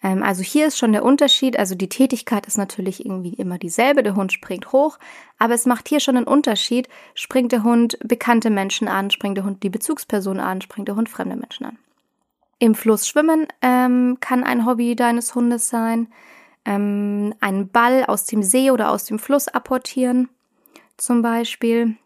Ähm, 0.02 0.22
also 0.22 0.42
hier 0.42 0.66
ist 0.66 0.78
schon 0.78 0.92
der 0.92 1.04
Unterschied. 1.04 1.58
Also 1.58 1.74
die 1.74 1.88
Tätigkeit 1.88 2.46
ist 2.46 2.58
natürlich 2.58 3.04
irgendwie 3.04 3.34
immer 3.34 3.58
dieselbe. 3.58 4.02
Der 4.02 4.16
Hund 4.16 4.32
springt 4.32 4.72
hoch, 4.72 4.98
aber 5.38 5.54
es 5.54 5.66
macht 5.66 5.88
hier 5.88 6.00
schon 6.00 6.16
einen 6.16 6.26
Unterschied. 6.26 6.88
Springt 7.14 7.52
der 7.52 7.62
Hund 7.62 7.98
bekannte 8.02 8.50
Menschen 8.50 8.88
an, 8.88 9.10
springt 9.10 9.36
der 9.36 9.44
Hund 9.44 9.62
die 9.62 9.70
Bezugsperson 9.70 10.40
an, 10.40 10.60
springt 10.60 10.88
der 10.88 10.96
Hund 10.96 11.08
fremde 11.08 11.36
Menschen 11.36 11.66
an. 11.66 11.78
Im 12.58 12.74
Fluss 12.74 13.08
schwimmen 13.08 13.46
ähm, 13.60 14.18
kann 14.20 14.44
ein 14.44 14.66
Hobby 14.66 14.94
deines 14.94 15.34
Hundes 15.34 15.68
sein. 15.68 16.08
Ähm, 16.64 17.34
einen 17.40 17.68
Ball 17.68 18.04
aus 18.04 18.24
dem 18.24 18.42
See 18.42 18.70
oder 18.70 18.90
aus 18.90 19.04
dem 19.04 19.18
Fluss 19.18 19.48
apportieren, 19.48 20.28
zum 20.96 21.22
Beispiel. 21.22 21.96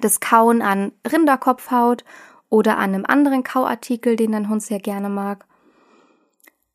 Das 0.00 0.20
Kauen 0.20 0.62
an 0.62 0.92
Rinderkopfhaut 1.10 2.04
oder 2.50 2.78
an 2.78 2.94
einem 2.94 3.04
anderen 3.04 3.42
Kauartikel, 3.42 4.16
den 4.16 4.32
dein 4.32 4.48
Hund 4.48 4.62
sehr 4.62 4.80
gerne 4.80 5.08
mag. 5.08 5.44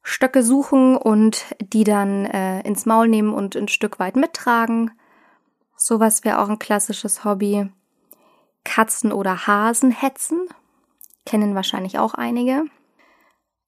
Stöcke 0.01 0.43
suchen 0.43 0.97
und 0.97 1.45
die 1.59 1.83
dann 1.83 2.25
äh, 2.25 2.61
ins 2.61 2.85
Maul 2.85 3.07
nehmen 3.07 3.33
und 3.33 3.55
ein 3.55 3.67
Stück 3.67 3.99
weit 3.99 4.15
mittragen. 4.15 4.91
Sowas 5.75 6.23
wäre 6.23 6.39
auch 6.39 6.49
ein 6.49 6.59
klassisches 6.59 7.23
Hobby. 7.23 7.69
Katzen 8.63 9.11
oder 9.11 9.47
Hasen 9.47 9.91
hetzen. 9.91 10.47
Kennen 11.25 11.55
wahrscheinlich 11.55 11.99
auch 11.99 12.13
einige. 12.13 12.65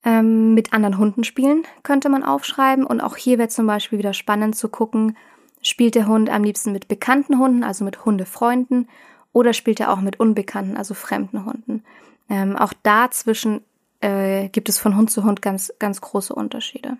Ähm, 0.04 0.54
mit 0.54 0.72
anderen 0.72 0.98
Hunden 0.98 1.24
spielen 1.24 1.64
könnte 1.82 2.08
man 2.08 2.24
aufschreiben. 2.24 2.84
Und 2.84 3.00
auch 3.00 3.16
hier 3.16 3.38
wäre 3.38 3.48
zum 3.48 3.66
Beispiel 3.66 3.98
wieder 3.98 4.14
spannend 4.14 4.56
zu 4.56 4.68
gucken, 4.68 5.16
spielt 5.62 5.94
der 5.94 6.06
Hund 6.06 6.28
am 6.28 6.44
liebsten 6.44 6.72
mit 6.72 6.88
bekannten 6.88 7.38
Hunden, 7.38 7.62
also 7.62 7.84
mit 7.84 8.04
Hundefreunden, 8.04 8.88
oder 9.32 9.52
spielt 9.52 9.80
er 9.80 9.92
auch 9.92 10.00
mit 10.00 10.20
unbekannten, 10.20 10.76
also 10.76 10.94
fremden 10.94 11.44
Hunden. 11.46 11.84
Ähm, 12.28 12.56
auch 12.56 12.72
dazwischen 12.82 13.62
äh, 14.02 14.48
gibt 14.48 14.68
es 14.68 14.78
von 14.78 14.96
Hund 14.96 15.10
zu 15.10 15.24
Hund 15.24 15.40
ganz, 15.40 15.72
ganz 15.78 16.00
große 16.00 16.34
Unterschiede. 16.34 16.98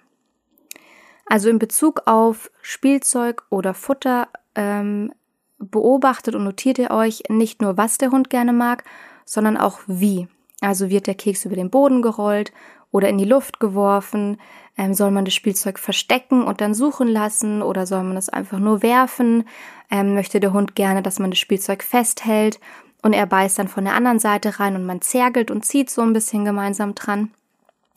Also 1.26 1.48
in 1.48 1.58
Bezug 1.58 2.02
auf 2.06 2.50
Spielzeug 2.62 3.44
oder 3.50 3.74
Futter 3.74 4.28
ähm, 4.54 5.12
beobachtet 5.58 6.34
und 6.34 6.44
notiert 6.44 6.78
ihr 6.78 6.90
euch 6.90 7.24
nicht 7.28 7.62
nur, 7.62 7.76
was 7.76 7.98
der 7.98 8.10
Hund 8.10 8.30
gerne 8.30 8.52
mag, 8.52 8.84
sondern 9.24 9.56
auch 9.56 9.80
wie. 9.86 10.28
Also 10.60 10.90
wird 10.90 11.06
der 11.06 11.14
Keks 11.14 11.44
über 11.44 11.56
den 11.56 11.70
Boden 11.70 12.02
gerollt 12.02 12.52
oder 12.90 13.08
in 13.08 13.18
die 13.18 13.24
Luft 13.24 13.60
geworfen? 13.60 14.38
Ähm, 14.76 14.94
soll 14.94 15.10
man 15.10 15.24
das 15.24 15.34
Spielzeug 15.34 15.78
verstecken 15.78 16.44
und 16.44 16.60
dann 16.60 16.74
suchen 16.74 17.08
lassen 17.08 17.62
oder 17.62 17.86
soll 17.86 18.02
man 18.04 18.16
es 18.16 18.28
einfach 18.28 18.58
nur 18.58 18.82
werfen? 18.82 19.44
Ähm, 19.90 20.14
möchte 20.14 20.40
der 20.40 20.52
Hund 20.52 20.74
gerne, 20.74 21.02
dass 21.02 21.18
man 21.18 21.30
das 21.30 21.38
Spielzeug 21.38 21.82
festhält 21.82 22.60
und 23.02 23.12
er 23.12 23.26
beißt 23.26 23.58
dann 23.58 23.68
von 23.68 23.84
der 23.84 23.94
anderen 23.94 24.18
Seite 24.18 24.60
rein 24.60 24.76
und 24.76 24.86
man 24.86 25.02
zergelt 25.02 25.50
und 25.50 25.64
zieht 25.64 25.90
so 25.90 26.02
ein 26.02 26.12
bisschen 26.12 26.44
gemeinsam 26.44 26.94
dran. 26.94 27.32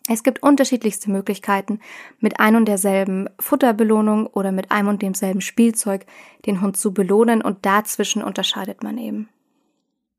Es 0.07 0.21
gibt 0.21 0.43
unterschiedlichste 0.43 1.09
Möglichkeiten, 1.09 1.79
mit 2.19 2.39
ein 2.39 2.55
und 2.55 2.65
derselben 2.65 3.27
Futterbelohnung 3.39 4.27
oder 4.27 4.51
mit 4.51 4.71
einem 4.71 4.89
und 4.89 5.01
demselben 5.01 5.41
Spielzeug 5.41 6.05
den 6.45 6.62
Hund 6.62 6.77
zu 6.77 6.93
belohnen 6.93 7.41
und 7.41 7.65
dazwischen 7.65 8.21
unterscheidet 8.21 8.83
man 8.83 8.97
eben. 8.97 9.29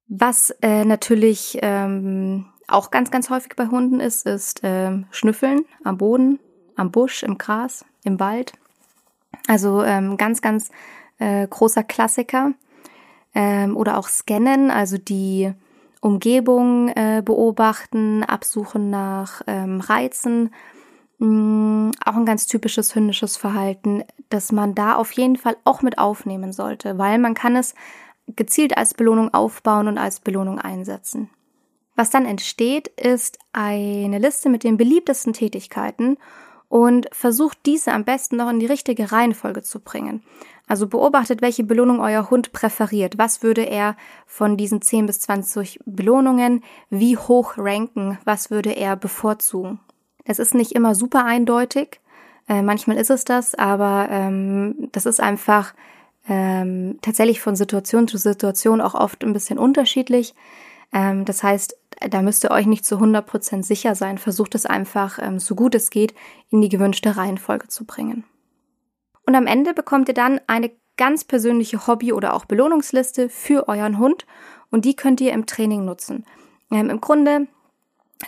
Was 0.09 0.50
äh, 0.62 0.85
natürlich 0.85 1.59
ähm, 1.62 2.47
auch 2.69 2.90
ganz, 2.90 3.11
ganz 3.11 3.31
häufig 3.31 3.55
bei 3.57 3.66
Hunden 3.66 4.00
ist, 4.00 4.26
ist 4.26 4.64
äh, 4.64 4.90
Schnüffeln 5.11 5.64
am 5.85 5.99
Boden, 5.99 6.40
am 6.75 6.90
Busch, 6.90 7.23
im 7.23 7.38
Gras, 7.38 7.85
im 8.05 8.19
Wald. 8.19 8.52
Also 9.47 9.85
ähm, 9.85 10.16
ganz, 10.16 10.43
ganz 10.43 10.71
äh, 11.19 11.47
großer 11.47 11.85
Klassiker 11.85 12.52
ähm, 13.37 13.76
oder 13.76 13.99
auch 13.99 14.09
scannen, 14.09 14.71
also 14.71 14.97
die 14.97 15.52
Umgebung 16.00 16.88
äh, 16.88 17.23
beobachten, 17.23 18.25
absuchen 18.25 18.88
nach 18.88 19.43
ähm, 19.47 19.81
Reizen. 19.81 20.55
Mm, 21.19 21.90
auch 22.05 22.14
ein 22.14 22.25
ganz 22.25 22.47
typisches 22.47 22.95
hündisches 22.95 23.37
Verhalten, 23.37 24.05
das 24.31 24.52
man 24.52 24.75
da 24.75 24.97
auf 24.97 25.12
jeden 25.12 25.37
Fall 25.37 25.57
auch 25.64 25.83
mit 25.83 25.99
aufnehmen 25.99 26.52
sollte, 26.52 26.99
weil 26.99 27.19
man 27.19 27.35
kann 27.35 27.57
es 27.57 27.75
gezielt 28.35 28.76
als 28.76 28.95
Belohnung 28.95 29.33
aufbauen 29.33 29.87
und 29.87 29.99
als 29.99 30.21
Belohnung 30.21 30.59
einsetzen. 30.59 31.31
Was 31.95 32.11
dann 32.11 32.26
entsteht, 32.26 32.88
ist 32.88 33.38
eine 33.52 34.19
Liste 34.19 34.49
mit 34.49 34.64
den 34.64 34.76
beliebtesten 34.76 35.33
Tätigkeiten 35.33 36.16
und 36.69 37.07
versucht 37.12 37.59
diese 37.66 37.93
am 37.93 38.05
besten 38.05 38.37
noch 38.37 38.50
in 38.50 38.61
die 38.61 38.66
richtige 38.66 39.12
Reihenfolge 39.12 39.62
zu 39.62 39.81
bringen. 39.81 40.23
Also 40.69 40.89
beobachtet, 40.89 41.43
welche 41.43 41.63
Belohnung 41.63 42.01
euer 42.01 42.29
Hund 42.29 42.53
präferiert. 42.53 43.19
Was 43.19 43.43
würde 43.43 43.63
er 43.63 43.97
von 44.27 44.57
diesen 44.57 44.83
10 44.83 45.07
bis 45.07 45.21
20 45.21 45.81
Belohnungen 45.87 46.65
wie 46.91 47.17
hoch 47.17 47.55
ranken? 47.57 48.19
Was 48.25 48.51
würde 48.51 48.73
er 48.73 48.97
bevorzugen? 48.97 49.79
Das 50.25 50.41
ist 50.41 50.55
nicht 50.55 50.73
immer 50.73 50.95
super 50.97 51.25
eindeutig. 51.25 52.01
Äh, 52.49 52.63
manchmal 52.63 52.97
ist 52.97 53.11
es 53.11 53.25
das, 53.25 53.55
aber 53.55 54.09
ähm, 54.11 54.89
das 54.93 55.07
ist 55.07 55.21
einfach 55.21 55.73
ähm, 56.29 56.99
tatsächlich 57.01 57.41
von 57.41 57.55
Situation 57.55 58.09
zu 58.09 58.19
Situation 58.19 58.81
auch 58.81 58.95
oft 58.95 59.25
ein 59.25 59.33
bisschen 59.33 59.59
unterschiedlich. 59.59 60.35
Ähm, 60.93 61.25
das 61.25 61.43
heißt, 61.43 61.77
da 62.11 62.23
müsst 62.23 62.45
ihr 62.45 62.51
euch 62.51 62.67
nicht 62.67 62.85
zu 62.85 62.97
100% 62.97 63.63
sicher 63.63 63.95
sein. 63.95 64.19
Versucht 64.19 64.55
es 64.55 64.67
einfach, 64.67 65.19
ähm, 65.21 65.39
so 65.39 65.55
gut 65.55 65.75
es 65.75 65.91
geht, 65.91 66.15
in 66.51 66.61
die 66.61 66.69
gewünschte 66.69 67.17
Reihenfolge 67.17 67.69
zu 67.69 67.85
bringen. 67.85 68.25
Und 69.26 69.35
am 69.35 69.47
Ende 69.47 69.75
bekommt 69.75 70.09
ihr 70.09 70.14
dann 70.14 70.40
eine 70.47 70.71
ganz 70.97 71.25
persönliche 71.25 71.87
Hobby- 71.87 72.12
oder 72.12 72.35
auch 72.35 72.45
Belohnungsliste 72.45 73.28
für 73.28 73.68
euren 73.68 73.99
Hund 73.99 74.25
und 74.71 74.85
die 74.85 74.97
könnt 74.97 75.21
ihr 75.21 75.33
im 75.33 75.47
Training 75.47 75.85
nutzen. 75.85 76.25
Ähm, 76.71 76.90
Im 76.90 77.00
Grunde 77.00 77.47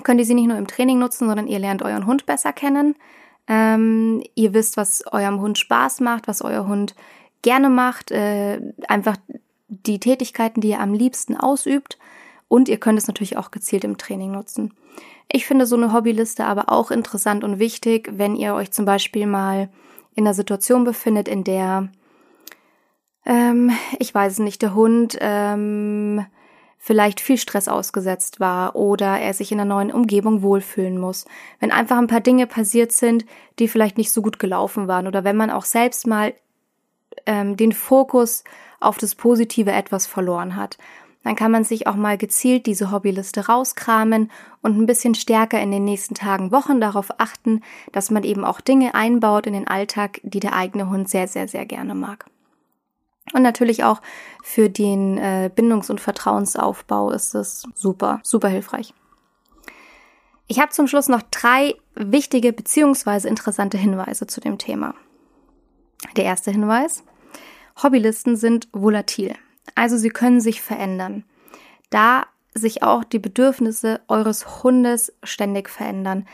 könnt 0.03 0.21
ihr 0.21 0.27
sie 0.27 0.35
nicht 0.35 0.49
nur 0.49 0.59
im 0.59 0.67
Training 0.67 0.99
nutzen, 0.99 1.27
sondern 1.27 1.47
ihr 1.47 1.59
lernt 1.59 1.83
euren 1.83 2.07
Hund 2.07 2.27
besser 2.27 2.53
kennen. 2.53 2.95
Ähm, 3.47 4.23
ihr 4.35 4.53
wisst, 4.53 4.77
was 4.77 5.07
eurem 5.11 5.41
Hund 5.41 5.59
Spaß 5.59 6.01
macht, 6.01 6.29
was 6.29 6.43
euer 6.43 6.67
Hund 6.67 6.95
gerne 7.43 7.71
macht, 7.71 8.11
äh, 8.11 8.61
einfach 8.87 9.17
die 9.69 10.01
Tätigkeiten, 10.01 10.61
die 10.61 10.71
ihr 10.71 10.81
am 10.81 10.93
liebsten 10.93 11.37
ausübt. 11.37 11.99
Und 12.49 12.69
ihr 12.69 12.79
könnt 12.79 12.99
es 12.99 13.07
natürlich 13.07 13.37
auch 13.37 13.51
gezielt 13.51 13.85
im 13.85 13.99
Training 13.99 14.33
nutzen. 14.33 14.75
Ich 15.31 15.47
finde 15.47 15.67
so 15.67 15.77
eine 15.77 15.93
Hobbyliste 15.93 16.45
aber 16.45 16.71
auch 16.71 16.91
interessant 16.91 17.45
und 17.45 17.59
wichtig, 17.59 18.09
wenn 18.13 18.37
ihr 18.37 18.55
euch 18.55 18.71
zum 18.71 18.85
Beispiel 18.85 19.27
mal 19.27 19.69
in 20.19 20.27
einer 20.27 20.35
Situation 20.35 20.83
befindet, 20.83 21.29
in 21.29 21.45
der, 21.45 21.91
ähm, 23.25 23.71
ich 24.01 24.13
weiß 24.13 24.33
es 24.33 24.39
nicht, 24.41 24.63
der 24.63 24.75
Hund 24.75 25.17
ähm, 25.21 26.27
vielleicht 26.77 27.21
viel 27.21 27.39
Stress 27.39 27.69
ausgesetzt 27.69 28.41
war 28.41 28.75
oder 28.75 29.21
er 29.21 29.33
sich 29.33 29.53
in 29.53 29.61
einer 29.61 29.73
neuen 29.73 29.93
Umgebung 29.93 30.43
wohlfühlen 30.43 30.99
muss. 30.99 31.25
Wenn 31.61 31.71
einfach 31.71 31.99
ein 31.99 32.09
paar 32.09 32.21
Dinge 32.21 32.49
passiert 32.49 32.91
sind, 32.91 33.27
die 33.61 33.69
vielleicht 33.69 33.97
nicht 33.97 34.11
so 34.11 34.21
gut 34.21 34.41
gelaufen 34.41 34.89
waren 34.89 35.07
oder 35.07 35.23
wenn 35.23 35.37
man 35.37 35.51
auch 35.53 35.65
selbst 35.65 36.09
mal 36.09 36.35
ähm, 37.25 37.57
den 37.57 37.71
Fokus 37.71 38.43
auf 38.81 38.99
das 38.99 39.15
Positive 39.15 39.71
etwas 39.71 40.09
verloren 40.09 40.57
hat 40.57 40.79
dann 41.29 41.37
kann 41.37 41.53
man 41.53 41.63
sich 41.63 41.87
auch 41.87 41.95
mal 41.95 42.17
gezielt 42.17 42.65
diese 42.65 42.91
Hobbyliste 42.91 43.49
rauskramen 43.49 44.31
und 44.63 44.79
ein 44.79 44.87
bisschen 44.87 45.15
stärker 45.15 45.61
in 45.61 45.71
den 45.71 45.85
nächsten 45.85 46.15
Tagen, 46.15 46.53
Wochen 46.53 46.81
darauf 46.81 47.21
achten, 47.21 47.61
dass 47.93 48.11
man 48.11 48.25
eben 48.25 48.47
auch 48.47 48.63
Dinge 48.63 48.95
einbaut 48.95 49.47
in 49.47 49.53
den 49.53 49.69
Alltag, 49.69 50.23
die 50.23 50.41
der 50.41 50.55
eigene 50.55 50.89
Hund 50.89 51.11
sehr, 51.11 51.29
sehr, 51.29 51.47
sehr 51.47 51.67
gerne 51.67 51.95
mag. 51.95 52.25
Und 53.35 53.43
natürlich 53.43 53.85
auch 53.85 54.01
für 54.43 54.71
den 54.71 55.19
äh, 55.19 55.51
Bindungs- 55.55 55.91
und 55.91 56.01
Vertrauensaufbau 56.01 57.11
ist 57.11 57.35
es 57.35 57.65
super, 57.75 58.21
super 58.23 58.49
hilfreich. 58.49 58.95
Ich 60.47 60.61
habe 60.61 60.71
zum 60.71 60.87
Schluss 60.87 61.11
noch 61.11 61.21
drei 61.31 61.75
wichtige 61.95 62.55
bzw. 62.55 63.29
interessante 63.29 63.77
Hinweise 63.77 64.27
zu 64.27 64.41
dem 64.41 64.57
Thema. 64.57 64.95
Der 66.17 66.25
erste 66.25 66.51
Hinweis. 66.51 67.05
Hobbylisten 67.83 68.37
sind 68.37 68.67
volatil. 68.73 69.35
Also 69.75 69.97
sie 69.97 70.11
können 70.11 70.41
sich 70.41 70.63
verändern. 70.63 71.25
Da 71.91 72.27
sich 72.55 72.83
auch 72.83 73.05
die 73.05 73.19
Bedürfnisse 73.19 74.01
eures 74.09 74.63
Hundes 74.63 75.13
ständig 75.23 75.69
verändern. 75.69 76.27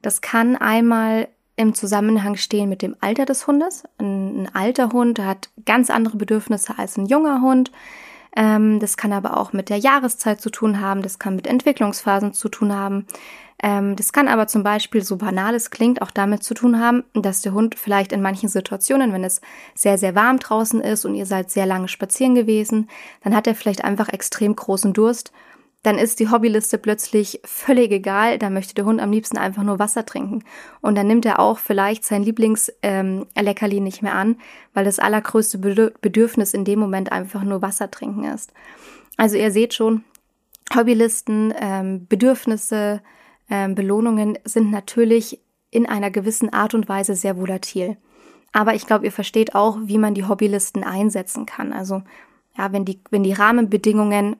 Das 0.00 0.20
kann 0.20 0.56
einmal 0.56 1.28
im 1.56 1.74
Zusammenhang 1.74 2.36
stehen 2.36 2.68
mit 2.68 2.82
dem 2.82 2.96
Alter 3.00 3.24
des 3.24 3.46
Hundes. 3.46 3.84
Ein, 3.98 4.44
ein 4.44 4.54
alter 4.54 4.90
Hund 4.90 5.18
hat 5.18 5.50
ganz 5.64 5.90
andere 5.90 6.16
Bedürfnisse 6.16 6.78
als 6.78 6.96
ein 6.96 7.06
junger 7.06 7.40
Hund. 7.42 7.70
Ähm, 8.34 8.80
das 8.80 8.96
kann 8.96 9.12
aber 9.12 9.36
auch 9.36 9.52
mit 9.52 9.68
der 9.68 9.76
Jahreszeit 9.76 10.40
zu 10.40 10.50
tun 10.50 10.80
haben. 10.80 11.02
Das 11.02 11.18
kann 11.18 11.36
mit 11.36 11.46
Entwicklungsphasen 11.46 12.32
zu 12.32 12.48
tun 12.48 12.72
haben. 12.72 13.06
Ähm, 13.62 13.94
das 13.94 14.12
kann 14.12 14.26
aber 14.26 14.48
zum 14.48 14.64
Beispiel, 14.64 15.02
so 15.02 15.16
banal 15.16 15.54
es 15.54 15.70
klingt, 15.70 16.02
auch 16.02 16.10
damit 16.10 16.42
zu 16.42 16.52
tun 16.52 16.80
haben, 16.80 17.04
dass 17.14 17.42
der 17.42 17.52
Hund 17.52 17.76
vielleicht 17.76 18.12
in 18.12 18.20
manchen 18.20 18.48
Situationen, 18.48 19.12
wenn 19.12 19.22
es 19.22 19.40
sehr, 19.74 19.98
sehr 19.98 20.16
warm 20.16 20.40
draußen 20.40 20.80
ist 20.80 21.04
und 21.04 21.14
ihr 21.14 21.26
seid 21.26 21.50
sehr 21.50 21.64
lange 21.64 21.86
spazieren 21.86 22.34
gewesen, 22.34 22.90
dann 23.22 23.36
hat 23.36 23.46
er 23.46 23.54
vielleicht 23.54 23.84
einfach 23.84 24.08
extrem 24.08 24.56
großen 24.56 24.92
Durst. 24.92 25.32
Dann 25.84 25.98
ist 25.98 26.20
die 26.20 26.30
Hobbyliste 26.30 26.78
plötzlich 26.78 27.40
völlig 27.44 27.90
egal. 27.90 28.38
Da 28.38 28.50
möchte 28.50 28.74
der 28.74 28.84
Hund 28.84 29.00
am 29.00 29.10
liebsten 29.10 29.36
einfach 29.36 29.64
nur 29.64 29.80
Wasser 29.80 30.06
trinken. 30.06 30.44
Und 30.80 30.96
dann 30.96 31.08
nimmt 31.08 31.26
er 31.26 31.40
auch 31.40 31.58
vielleicht 31.58 32.04
sein 32.04 32.22
Lieblingsleckerli 32.22 33.76
ähm, 33.76 33.82
nicht 33.82 34.02
mehr 34.02 34.14
an, 34.14 34.36
weil 34.74 34.84
das 34.84 35.00
allergrößte 35.00 35.58
Bedürfnis 35.58 36.54
in 36.54 36.64
dem 36.64 36.78
Moment 36.78 37.10
einfach 37.10 37.42
nur 37.42 37.62
Wasser 37.62 37.90
trinken 37.90 38.24
ist. 38.24 38.52
Also 39.16 39.36
ihr 39.36 39.50
seht 39.50 39.74
schon, 39.74 40.04
Hobbylisten, 40.74 41.52
ähm, 41.60 42.06
Bedürfnisse, 42.08 43.02
ähm, 43.50 43.74
Belohnungen 43.74 44.38
sind 44.44 44.70
natürlich 44.70 45.40
in 45.70 45.86
einer 45.86 46.10
gewissen 46.10 46.52
Art 46.52 46.74
und 46.74 46.88
Weise 46.88 47.14
sehr 47.14 47.36
volatil. 47.36 47.96
Aber 48.52 48.74
ich 48.74 48.86
glaube, 48.86 49.06
ihr 49.06 49.12
versteht 49.12 49.54
auch, 49.54 49.78
wie 49.82 49.98
man 49.98 50.14
die 50.14 50.26
Hobbylisten 50.26 50.84
einsetzen 50.84 51.46
kann. 51.46 51.72
Also 51.72 52.02
ja, 52.56 52.72
wenn 52.72 52.84
die, 52.84 53.00
wenn 53.10 53.22
die 53.22 53.32
Rahmenbedingungen, 53.32 54.36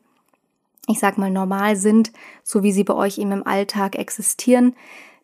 ich 0.86 0.98
sag 0.98 1.16
mal, 1.16 1.30
normal 1.30 1.76
sind, 1.76 2.12
so 2.42 2.62
wie 2.62 2.72
sie 2.72 2.84
bei 2.84 2.94
euch 2.94 3.18
eben 3.18 3.32
im 3.32 3.46
Alltag 3.46 3.96
existieren, 3.96 4.74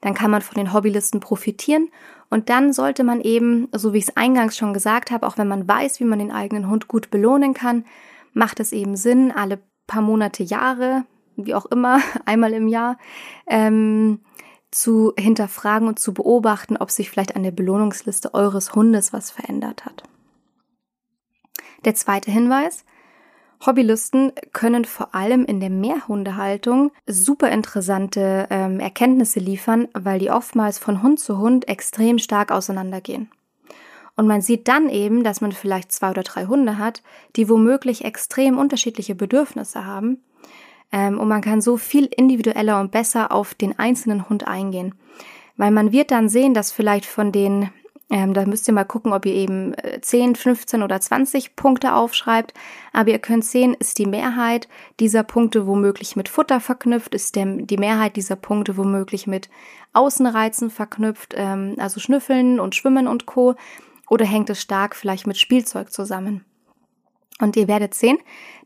dann 0.00 0.14
kann 0.14 0.30
man 0.30 0.42
von 0.42 0.54
den 0.54 0.72
Hobbylisten 0.72 1.20
profitieren. 1.20 1.88
Und 2.30 2.48
dann 2.48 2.72
sollte 2.72 3.04
man 3.04 3.20
eben, 3.20 3.68
so 3.72 3.92
wie 3.92 3.98
ich 3.98 4.08
es 4.08 4.16
eingangs 4.16 4.56
schon 4.56 4.72
gesagt 4.72 5.10
habe, 5.10 5.26
auch 5.26 5.38
wenn 5.38 5.48
man 5.48 5.66
weiß, 5.66 6.00
wie 6.00 6.04
man 6.04 6.18
den 6.18 6.32
eigenen 6.32 6.68
Hund 6.70 6.88
gut 6.88 7.10
belohnen 7.10 7.54
kann, 7.54 7.84
macht 8.32 8.60
es 8.60 8.72
eben 8.72 8.96
Sinn, 8.96 9.32
alle 9.32 9.58
paar 9.86 10.02
Monate, 10.02 10.42
Jahre, 10.42 11.04
wie 11.46 11.54
auch 11.54 11.66
immer, 11.66 12.00
einmal 12.24 12.52
im 12.52 12.68
Jahr, 12.68 12.98
ähm, 13.46 14.20
zu 14.70 15.14
hinterfragen 15.18 15.88
und 15.88 15.98
zu 15.98 16.12
beobachten, 16.12 16.76
ob 16.76 16.90
sich 16.90 17.10
vielleicht 17.10 17.36
an 17.36 17.42
der 17.42 17.52
Belohnungsliste 17.52 18.34
eures 18.34 18.74
Hundes 18.74 19.12
was 19.12 19.30
verändert 19.30 19.86
hat. 19.86 20.02
Der 21.84 21.94
zweite 21.94 22.30
Hinweis. 22.30 22.84
Hobbylisten 23.64 24.32
können 24.52 24.84
vor 24.84 25.16
allem 25.16 25.44
in 25.44 25.58
der 25.58 25.70
Mehrhundehaltung 25.70 26.92
super 27.06 27.50
interessante 27.50 28.46
ähm, 28.50 28.78
Erkenntnisse 28.78 29.40
liefern, 29.40 29.88
weil 29.94 30.20
die 30.20 30.30
oftmals 30.30 30.78
von 30.78 31.02
Hund 31.02 31.18
zu 31.18 31.38
Hund 31.38 31.66
extrem 31.66 32.18
stark 32.18 32.52
auseinandergehen. 32.52 33.30
Und 34.14 34.26
man 34.26 34.42
sieht 34.42 34.68
dann 34.68 34.88
eben, 34.88 35.22
dass 35.24 35.40
man 35.40 35.52
vielleicht 35.52 35.92
zwei 35.92 36.10
oder 36.10 36.24
drei 36.24 36.46
Hunde 36.46 36.78
hat, 36.78 37.02
die 37.36 37.48
womöglich 37.48 38.04
extrem 38.04 38.58
unterschiedliche 38.58 39.14
Bedürfnisse 39.14 39.86
haben. 39.86 40.22
Ähm, 40.92 41.18
und 41.18 41.28
man 41.28 41.42
kann 41.42 41.60
so 41.60 41.76
viel 41.76 42.06
individueller 42.06 42.80
und 42.80 42.90
besser 42.90 43.32
auf 43.32 43.54
den 43.54 43.78
einzelnen 43.78 44.28
Hund 44.28 44.46
eingehen. 44.46 44.94
Weil 45.56 45.70
man 45.70 45.92
wird 45.92 46.10
dann 46.10 46.28
sehen, 46.28 46.54
dass 46.54 46.72
vielleicht 46.72 47.04
von 47.04 47.32
den, 47.32 47.70
ähm, 48.10 48.32
da 48.32 48.46
müsst 48.46 48.68
ihr 48.68 48.74
mal 48.74 48.84
gucken, 48.84 49.12
ob 49.12 49.26
ihr 49.26 49.34
eben 49.34 49.74
10, 50.00 50.32
äh, 50.32 50.34
15 50.34 50.82
oder 50.82 51.00
20 51.00 51.56
Punkte 51.56 51.94
aufschreibt. 51.94 52.54
Aber 52.92 53.10
ihr 53.10 53.18
könnt 53.18 53.44
sehen, 53.44 53.74
ist 53.74 53.98
die 53.98 54.06
Mehrheit 54.06 54.68
dieser 55.00 55.24
Punkte 55.24 55.66
womöglich 55.66 56.16
mit 56.16 56.28
Futter 56.28 56.60
verknüpft, 56.60 57.14
ist 57.14 57.36
der, 57.36 57.44
die 57.44 57.76
Mehrheit 57.76 58.16
dieser 58.16 58.36
Punkte 58.36 58.76
womöglich 58.76 59.26
mit 59.26 59.50
Außenreizen 59.92 60.70
verknüpft, 60.70 61.34
ähm, 61.36 61.74
also 61.78 62.00
Schnüffeln 62.00 62.60
und 62.60 62.74
Schwimmen 62.74 63.08
und 63.08 63.26
Co. 63.26 63.56
Oder 64.08 64.24
hängt 64.24 64.48
es 64.48 64.62
stark 64.62 64.96
vielleicht 64.96 65.26
mit 65.26 65.36
Spielzeug 65.36 65.92
zusammen? 65.92 66.44
Und 67.40 67.56
ihr 67.56 67.68
werdet 67.68 67.94
sehen, 67.94 68.18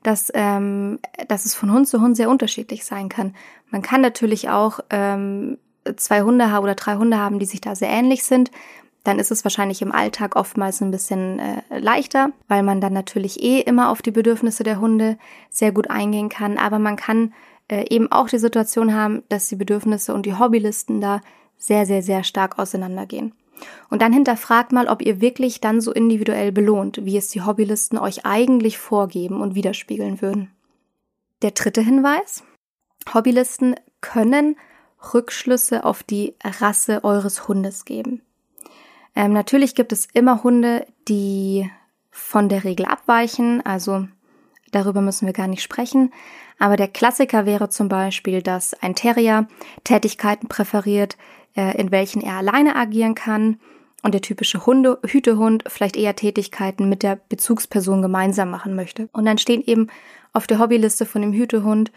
dass, 0.03 0.31
ähm, 0.35 0.99
dass 1.29 1.45
es 1.45 1.55
von 1.55 1.73
Hund 1.73 1.89
zu 1.89 2.01
Hund 2.01 2.17
sehr 2.17 2.31
unterschiedlich 2.31 2.85
sein 2.85 3.09
kann. 3.09 3.35
Man 3.71 3.83
kann 3.83 4.01
natürlich 4.01 4.49
auch 4.49 4.81
ähm, 4.91 5.59
zwei 5.97 6.23
Hunde 6.23 6.51
haben 6.51 6.65
oder 6.65 6.75
drei 6.75 6.97
Hunde 6.97 7.19
haben, 7.19 7.39
die 7.39 7.47
sich 7.47 7.61
da 7.61 7.75
sehr 7.75 7.91
ähnlich 7.91 8.25
sind. 8.25 8.51
Dann 9.05 9.19
ist 9.19 9.33
es 9.33 9.45
wahrscheinlich 9.45 9.83
im 9.83 9.93
Alltag 9.93 10.37
oftmals 10.37 10.81
ein 10.81 10.93
bisschen 10.93 11.39
äh, 11.41 11.79
leichter, 11.79 12.31
weil 12.49 12.63
man 12.63 12.81
dann 12.81 12.93
natürlich 12.93 13.43
eh 13.43 13.61
immer 13.61 13.91
auf 13.91 14.01
die 14.01 14.13
Bedürfnisse 14.13 14.63
der 14.63 14.81
Hunde 14.81 15.19
sehr 15.51 15.73
gut 15.73 15.91
eingehen 15.91 16.29
kann. 16.29 16.57
Aber 16.57 16.79
man 16.79 16.97
kann 16.97 17.35
äh, 17.69 17.85
eben 17.89 18.11
auch 18.13 18.29
die 18.29 18.39
Situation 18.39 18.95
haben, 18.95 19.23
dass 19.29 19.49
die 19.49 19.57
Bedürfnisse 19.57 20.15
und 20.15 20.25
die 20.25 20.39
Hobbylisten 20.39 21.01
da 21.01 21.21
sehr, 21.57 21.85
sehr, 21.85 22.03
sehr 22.03 22.23
stark 22.23 22.59
auseinandergehen. 22.59 23.35
Und 23.91 24.03
dann 24.03 24.13
hinterfragt 24.13 24.73
mal, 24.73 24.89
ob 24.89 25.03
ihr 25.03 25.21
wirklich 25.21 25.61
dann 25.61 25.81
so 25.81 25.93
individuell 25.93 26.53
belohnt, 26.53 27.05
wie 27.05 27.17
es 27.17 27.29
die 27.29 27.43
Hobbylisten 27.43 27.99
euch 27.99 28.25
eigentlich 28.25 28.79
vorgeben 28.79 29.41
und 29.41 29.55
widerspiegeln 29.55 30.23
würden. 30.23 30.51
Der 31.43 31.51
dritte 31.51 31.81
Hinweis. 31.81 32.45
Hobbylisten 33.13 33.75
können 34.01 34.57
Rückschlüsse 35.15 35.85
auf 35.85 36.03
die 36.03 36.35
Rasse 36.45 37.05
eures 37.05 37.49
Hundes 37.49 37.85
geben. 37.85 38.23
Ähm, 39.15 39.33
natürlich 39.33 39.75
gibt 39.75 39.93
es 39.93 40.07
immer 40.13 40.43
Hunde, 40.43 40.87
die 41.09 41.71
von 42.11 42.49
der 42.49 42.65
Regel 42.65 42.87
abweichen, 42.87 43.65
also 43.65 44.07
darüber 44.73 45.01
müssen 45.01 45.27
wir 45.27 45.33
gar 45.33 45.47
nicht 45.47 45.63
sprechen. 45.63 46.13
Aber 46.59 46.77
der 46.77 46.89
Klassiker 46.89 47.47
wäre 47.47 47.69
zum 47.69 47.89
Beispiel, 47.89 48.43
dass 48.43 48.75
ein 48.75 48.95
Terrier 48.95 49.47
Tätigkeiten 49.85 50.49
präferiert, 50.49 51.17
äh, 51.57 51.77
in 51.81 51.91
welchen 51.91 52.21
er 52.21 52.35
alleine 52.35 52.77
agieren 52.77 53.15
kann 53.15 53.59
und 54.03 54.13
der 54.13 54.21
typische 54.21 54.67
Hunde, 54.67 54.99
Hütehund 55.07 55.65
vielleicht 55.69 55.97
eher 55.97 56.17
Tätigkeiten 56.17 56.89
mit 56.89 57.03
der 57.03 57.21
Bezugsperson 57.29 58.03
gemeinsam 58.03 58.51
machen 58.51 58.75
möchte. 58.75 59.09
Und 59.13 59.25
dann 59.25 59.39
stehen 59.39 59.63
eben 59.65 59.89
auf 60.33 60.47
der 60.47 60.59
Hobbyliste 60.59 61.07
von 61.07 61.23
dem 61.23 61.33
Hütehund 61.33 61.93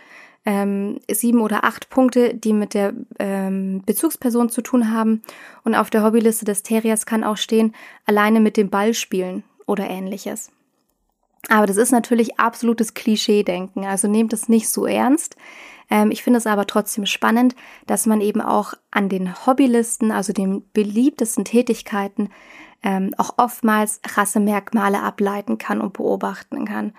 ähm, 0.46 1.00
sieben 1.10 1.42
oder 1.42 1.64
acht 1.64 1.90
Punkte, 1.90 2.36
die 2.36 2.54
mit 2.54 2.76
der 2.76 2.94
ähm, 3.18 3.82
Bezugsperson 3.86 4.50
zu 4.50 4.62
tun 4.62 4.92
haben. 4.92 5.24
Und 5.64 5.74
auf 5.76 5.90
der 5.90 6.04
Hobbyliste 6.04 6.46
des 6.46 6.62
Terriers 6.62 7.06
kann 7.06 7.24
auch 7.24 7.38
stehen, 7.38 7.74
alleine 8.06 8.40
mit 8.40 8.56
dem 8.56 8.70
Ball 8.70 8.94
spielen 8.94 9.44
oder 9.66 9.90
ähnliches. 9.90 10.52
Aber 11.50 11.68
das 11.68 11.78
ist 11.78 11.92
natürlich 11.92 12.40
absolutes 12.40 12.94
Klischee-Denken, 12.94 13.86
also 13.86 14.08
nehmt 14.08 14.34
es 14.34 14.50
nicht 14.50 14.70
so 14.70 14.86
ernst. 14.86 15.36
Ähm, 15.90 16.12
ich 16.12 16.24
finde 16.24 16.38
es 16.38 16.48
aber 16.48 16.68
trotzdem 16.68 17.06
spannend, 17.06 17.56
dass 17.86 18.06
man 18.06 18.22
eben 18.22 18.42
auch 18.42 18.74
an 18.92 19.10
den 19.10 19.46
Hobbylisten, 19.46 20.12
also 20.12 20.34
den 20.34 20.64
beliebtesten 20.74 21.46
Tätigkeiten, 21.46 22.30
ähm, 22.84 23.14
auch 23.18 23.36
oftmals 23.38 24.00
Rassemerkmale 24.16 25.02
ableiten 25.02 25.58
kann 25.58 25.82
und 25.82 25.94
beobachten 25.94 26.66
kann. 26.66 26.94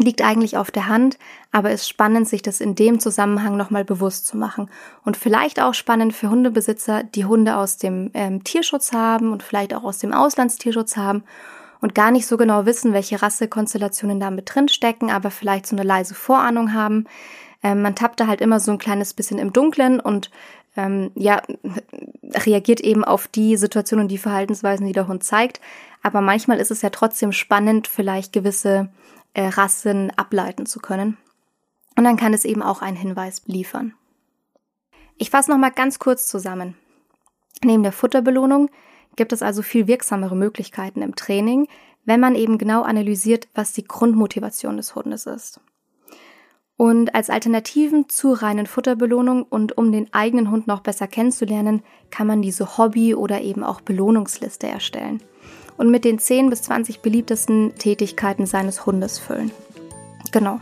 Liegt 0.00 0.22
eigentlich 0.22 0.56
auf 0.56 0.70
der 0.70 0.86
Hand, 0.86 1.18
aber 1.50 1.72
ist 1.72 1.88
spannend, 1.88 2.28
sich 2.28 2.40
das 2.40 2.60
in 2.60 2.76
dem 2.76 3.00
Zusammenhang 3.00 3.56
nochmal 3.56 3.84
bewusst 3.84 4.28
zu 4.28 4.36
machen. 4.36 4.70
Und 5.04 5.16
vielleicht 5.16 5.60
auch 5.60 5.74
spannend 5.74 6.14
für 6.14 6.30
Hundebesitzer, 6.30 7.02
die 7.02 7.24
Hunde 7.24 7.56
aus 7.56 7.78
dem 7.78 8.12
ähm, 8.14 8.44
Tierschutz 8.44 8.92
haben 8.92 9.32
und 9.32 9.42
vielleicht 9.42 9.74
auch 9.74 9.82
aus 9.82 9.98
dem 9.98 10.12
Auslandstierschutz 10.12 10.96
haben 10.96 11.24
und 11.80 11.94
gar 11.94 12.10
nicht 12.10 12.26
so 12.26 12.36
genau 12.36 12.66
wissen, 12.66 12.92
welche 12.92 13.20
Rassekonstellationen 13.22 14.20
da 14.20 14.30
mit 14.30 14.54
drin 14.54 14.68
stecken, 14.68 15.10
aber 15.10 15.30
vielleicht 15.30 15.66
so 15.66 15.76
eine 15.76 15.84
leise 15.84 16.14
Vorahnung 16.14 16.74
haben. 16.74 17.06
Ähm, 17.62 17.82
man 17.82 17.94
tappt 17.94 18.20
da 18.20 18.26
halt 18.26 18.40
immer 18.40 18.60
so 18.60 18.72
ein 18.72 18.78
kleines 18.78 19.14
bisschen 19.14 19.38
im 19.38 19.52
Dunkeln 19.52 20.00
und 20.00 20.30
ähm, 20.76 21.10
ja, 21.14 21.42
reagiert 22.34 22.80
eben 22.80 23.04
auf 23.04 23.28
die 23.28 23.56
Situationen 23.56 24.04
und 24.04 24.08
die 24.10 24.18
Verhaltensweisen, 24.18 24.86
die 24.86 24.92
der 24.92 25.08
Hund 25.08 25.24
zeigt. 25.24 25.60
Aber 26.02 26.20
manchmal 26.20 26.58
ist 26.58 26.70
es 26.70 26.82
ja 26.82 26.90
trotzdem 26.90 27.32
spannend, 27.32 27.88
vielleicht 27.88 28.32
gewisse 28.32 28.88
äh, 29.34 29.46
Rassen 29.46 30.12
ableiten 30.16 30.66
zu 30.66 30.80
können. 30.80 31.16
Und 31.96 32.04
dann 32.04 32.16
kann 32.16 32.32
es 32.32 32.44
eben 32.44 32.62
auch 32.62 32.80
einen 32.80 32.96
Hinweis 32.96 33.42
liefern. 33.46 33.94
Ich 35.16 35.30
fasse 35.30 35.50
nochmal 35.50 35.72
ganz 35.72 35.98
kurz 35.98 36.28
zusammen. 36.28 36.76
Neben 37.64 37.82
der 37.82 37.92
Futterbelohnung 37.92 38.70
gibt 39.18 39.34
es 39.34 39.42
also 39.42 39.60
viel 39.60 39.86
wirksamere 39.86 40.34
Möglichkeiten 40.34 41.02
im 41.02 41.14
Training, 41.14 41.68
wenn 42.06 42.20
man 42.20 42.34
eben 42.34 42.56
genau 42.56 42.82
analysiert, 42.82 43.48
was 43.54 43.74
die 43.74 43.84
Grundmotivation 43.84 44.78
des 44.78 44.94
Hundes 44.94 45.26
ist. 45.26 45.60
Und 46.78 47.14
als 47.14 47.28
Alternativen 47.28 48.08
zur 48.08 48.40
reinen 48.40 48.66
Futterbelohnung 48.66 49.42
und 49.42 49.76
um 49.76 49.90
den 49.90 50.12
eigenen 50.14 50.50
Hund 50.50 50.68
noch 50.68 50.80
besser 50.80 51.08
kennenzulernen, 51.08 51.82
kann 52.10 52.28
man 52.28 52.40
diese 52.40 52.78
Hobby- 52.78 53.16
oder 53.16 53.40
eben 53.42 53.64
auch 53.64 53.80
Belohnungsliste 53.80 54.68
erstellen 54.68 55.20
und 55.76 55.90
mit 55.90 56.04
den 56.04 56.18
10 56.18 56.48
bis 56.50 56.62
20 56.62 57.00
beliebtesten 57.00 57.74
Tätigkeiten 57.76 58.46
seines 58.46 58.86
Hundes 58.86 59.18
füllen. 59.18 59.50
Genau. 60.30 60.60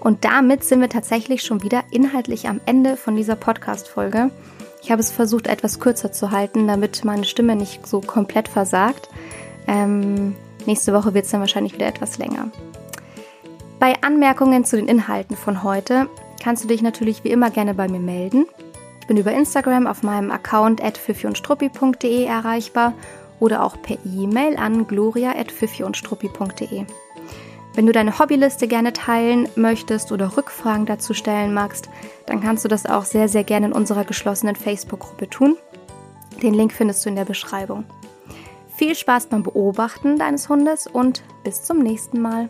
Und 0.00 0.24
damit 0.24 0.64
sind 0.64 0.80
wir 0.80 0.88
tatsächlich 0.88 1.42
schon 1.42 1.62
wieder 1.62 1.84
inhaltlich 1.90 2.48
am 2.48 2.60
Ende 2.64 2.96
von 2.96 3.14
dieser 3.14 3.36
Podcast-Folge. 3.36 4.30
Ich 4.84 4.90
habe 4.90 5.00
es 5.00 5.10
versucht, 5.10 5.46
etwas 5.46 5.80
kürzer 5.80 6.12
zu 6.12 6.30
halten, 6.30 6.68
damit 6.68 7.06
meine 7.06 7.24
Stimme 7.24 7.56
nicht 7.56 7.86
so 7.86 8.02
komplett 8.02 8.48
versagt. 8.48 9.08
Ähm, 9.66 10.34
nächste 10.66 10.92
Woche 10.92 11.14
wird 11.14 11.24
es 11.24 11.30
dann 11.30 11.40
wahrscheinlich 11.40 11.72
wieder 11.72 11.86
etwas 11.86 12.18
länger. 12.18 12.50
Bei 13.80 13.94
Anmerkungen 14.02 14.66
zu 14.66 14.76
den 14.76 14.86
Inhalten 14.86 15.38
von 15.38 15.62
heute 15.62 16.06
kannst 16.42 16.64
du 16.64 16.68
dich 16.68 16.82
natürlich 16.82 17.24
wie 17.24 17.30
immer 17.30 17.50
gerne 17.50 17.72
bei 17.72 17.88
mir 17.88 17.98
melden. 17.98 18.44
Ich 19.00 19.06
bin 19.06 19.16
über 19.16 19.32
Instagram 19.32 19.86
auf 19.86 20.02
meinem 20.02 20.30
Account 20.30 20.84
at 20.84 21.00
erreichbar 22.26 22.92
oder 23.40 23.64
auch 23.64 23.80
per 23.80 23.96
E-Mail 24.04 24.58
an 24.58 24.86
gloria 24.86 25.30
at 25.30 25.50
Wenn 27.74 27.86
du 27.86 27.92
deine 27.92 28.18
Hobbyliste 28.18 28.68
gerne 28.68 28.92
teilen 28.92 29.48
möchtest 29.56 30.12
oder 30.12 30.36
Rückfragen 30.36 30.86
dazu 30.86 31.12
stellen 31.12 31.52
magst, 31.52 31.88
dann 32.26 32.40
kannst 32.40 32.64
du 32.64 32.68
das 32.68 32.86
auch 32.86 33.04
sehr, 33.04 33.28
sehr 33.28 33.42
gerne 33.42 33.66
in 33.66 33.72
unserer 33.72 34.04
geschlossenen 34.04 34.54
Facebook-Gruppe 34.54 35.28
tun. 35.28 35.56
Den 36.40 36.54
Link 36.54 36.72
findest 36.72 37.04
du 37.04 37.08
in 37.08 37.16
der 37.16 37.24
Beschreibung. 37.24 37.84
Viel 38.76 38.94
Spaß 38.94 39.26
beim 39.26 39.42
Beobachten 39.42 40.18
deines 40.18 40.48
Hundes 40.48 40.86
und 40.86 41.22
bis 41.42 41.62
zum 41.62 41.78
nächsten 41.80 42.20
Mal. 42.20 42.48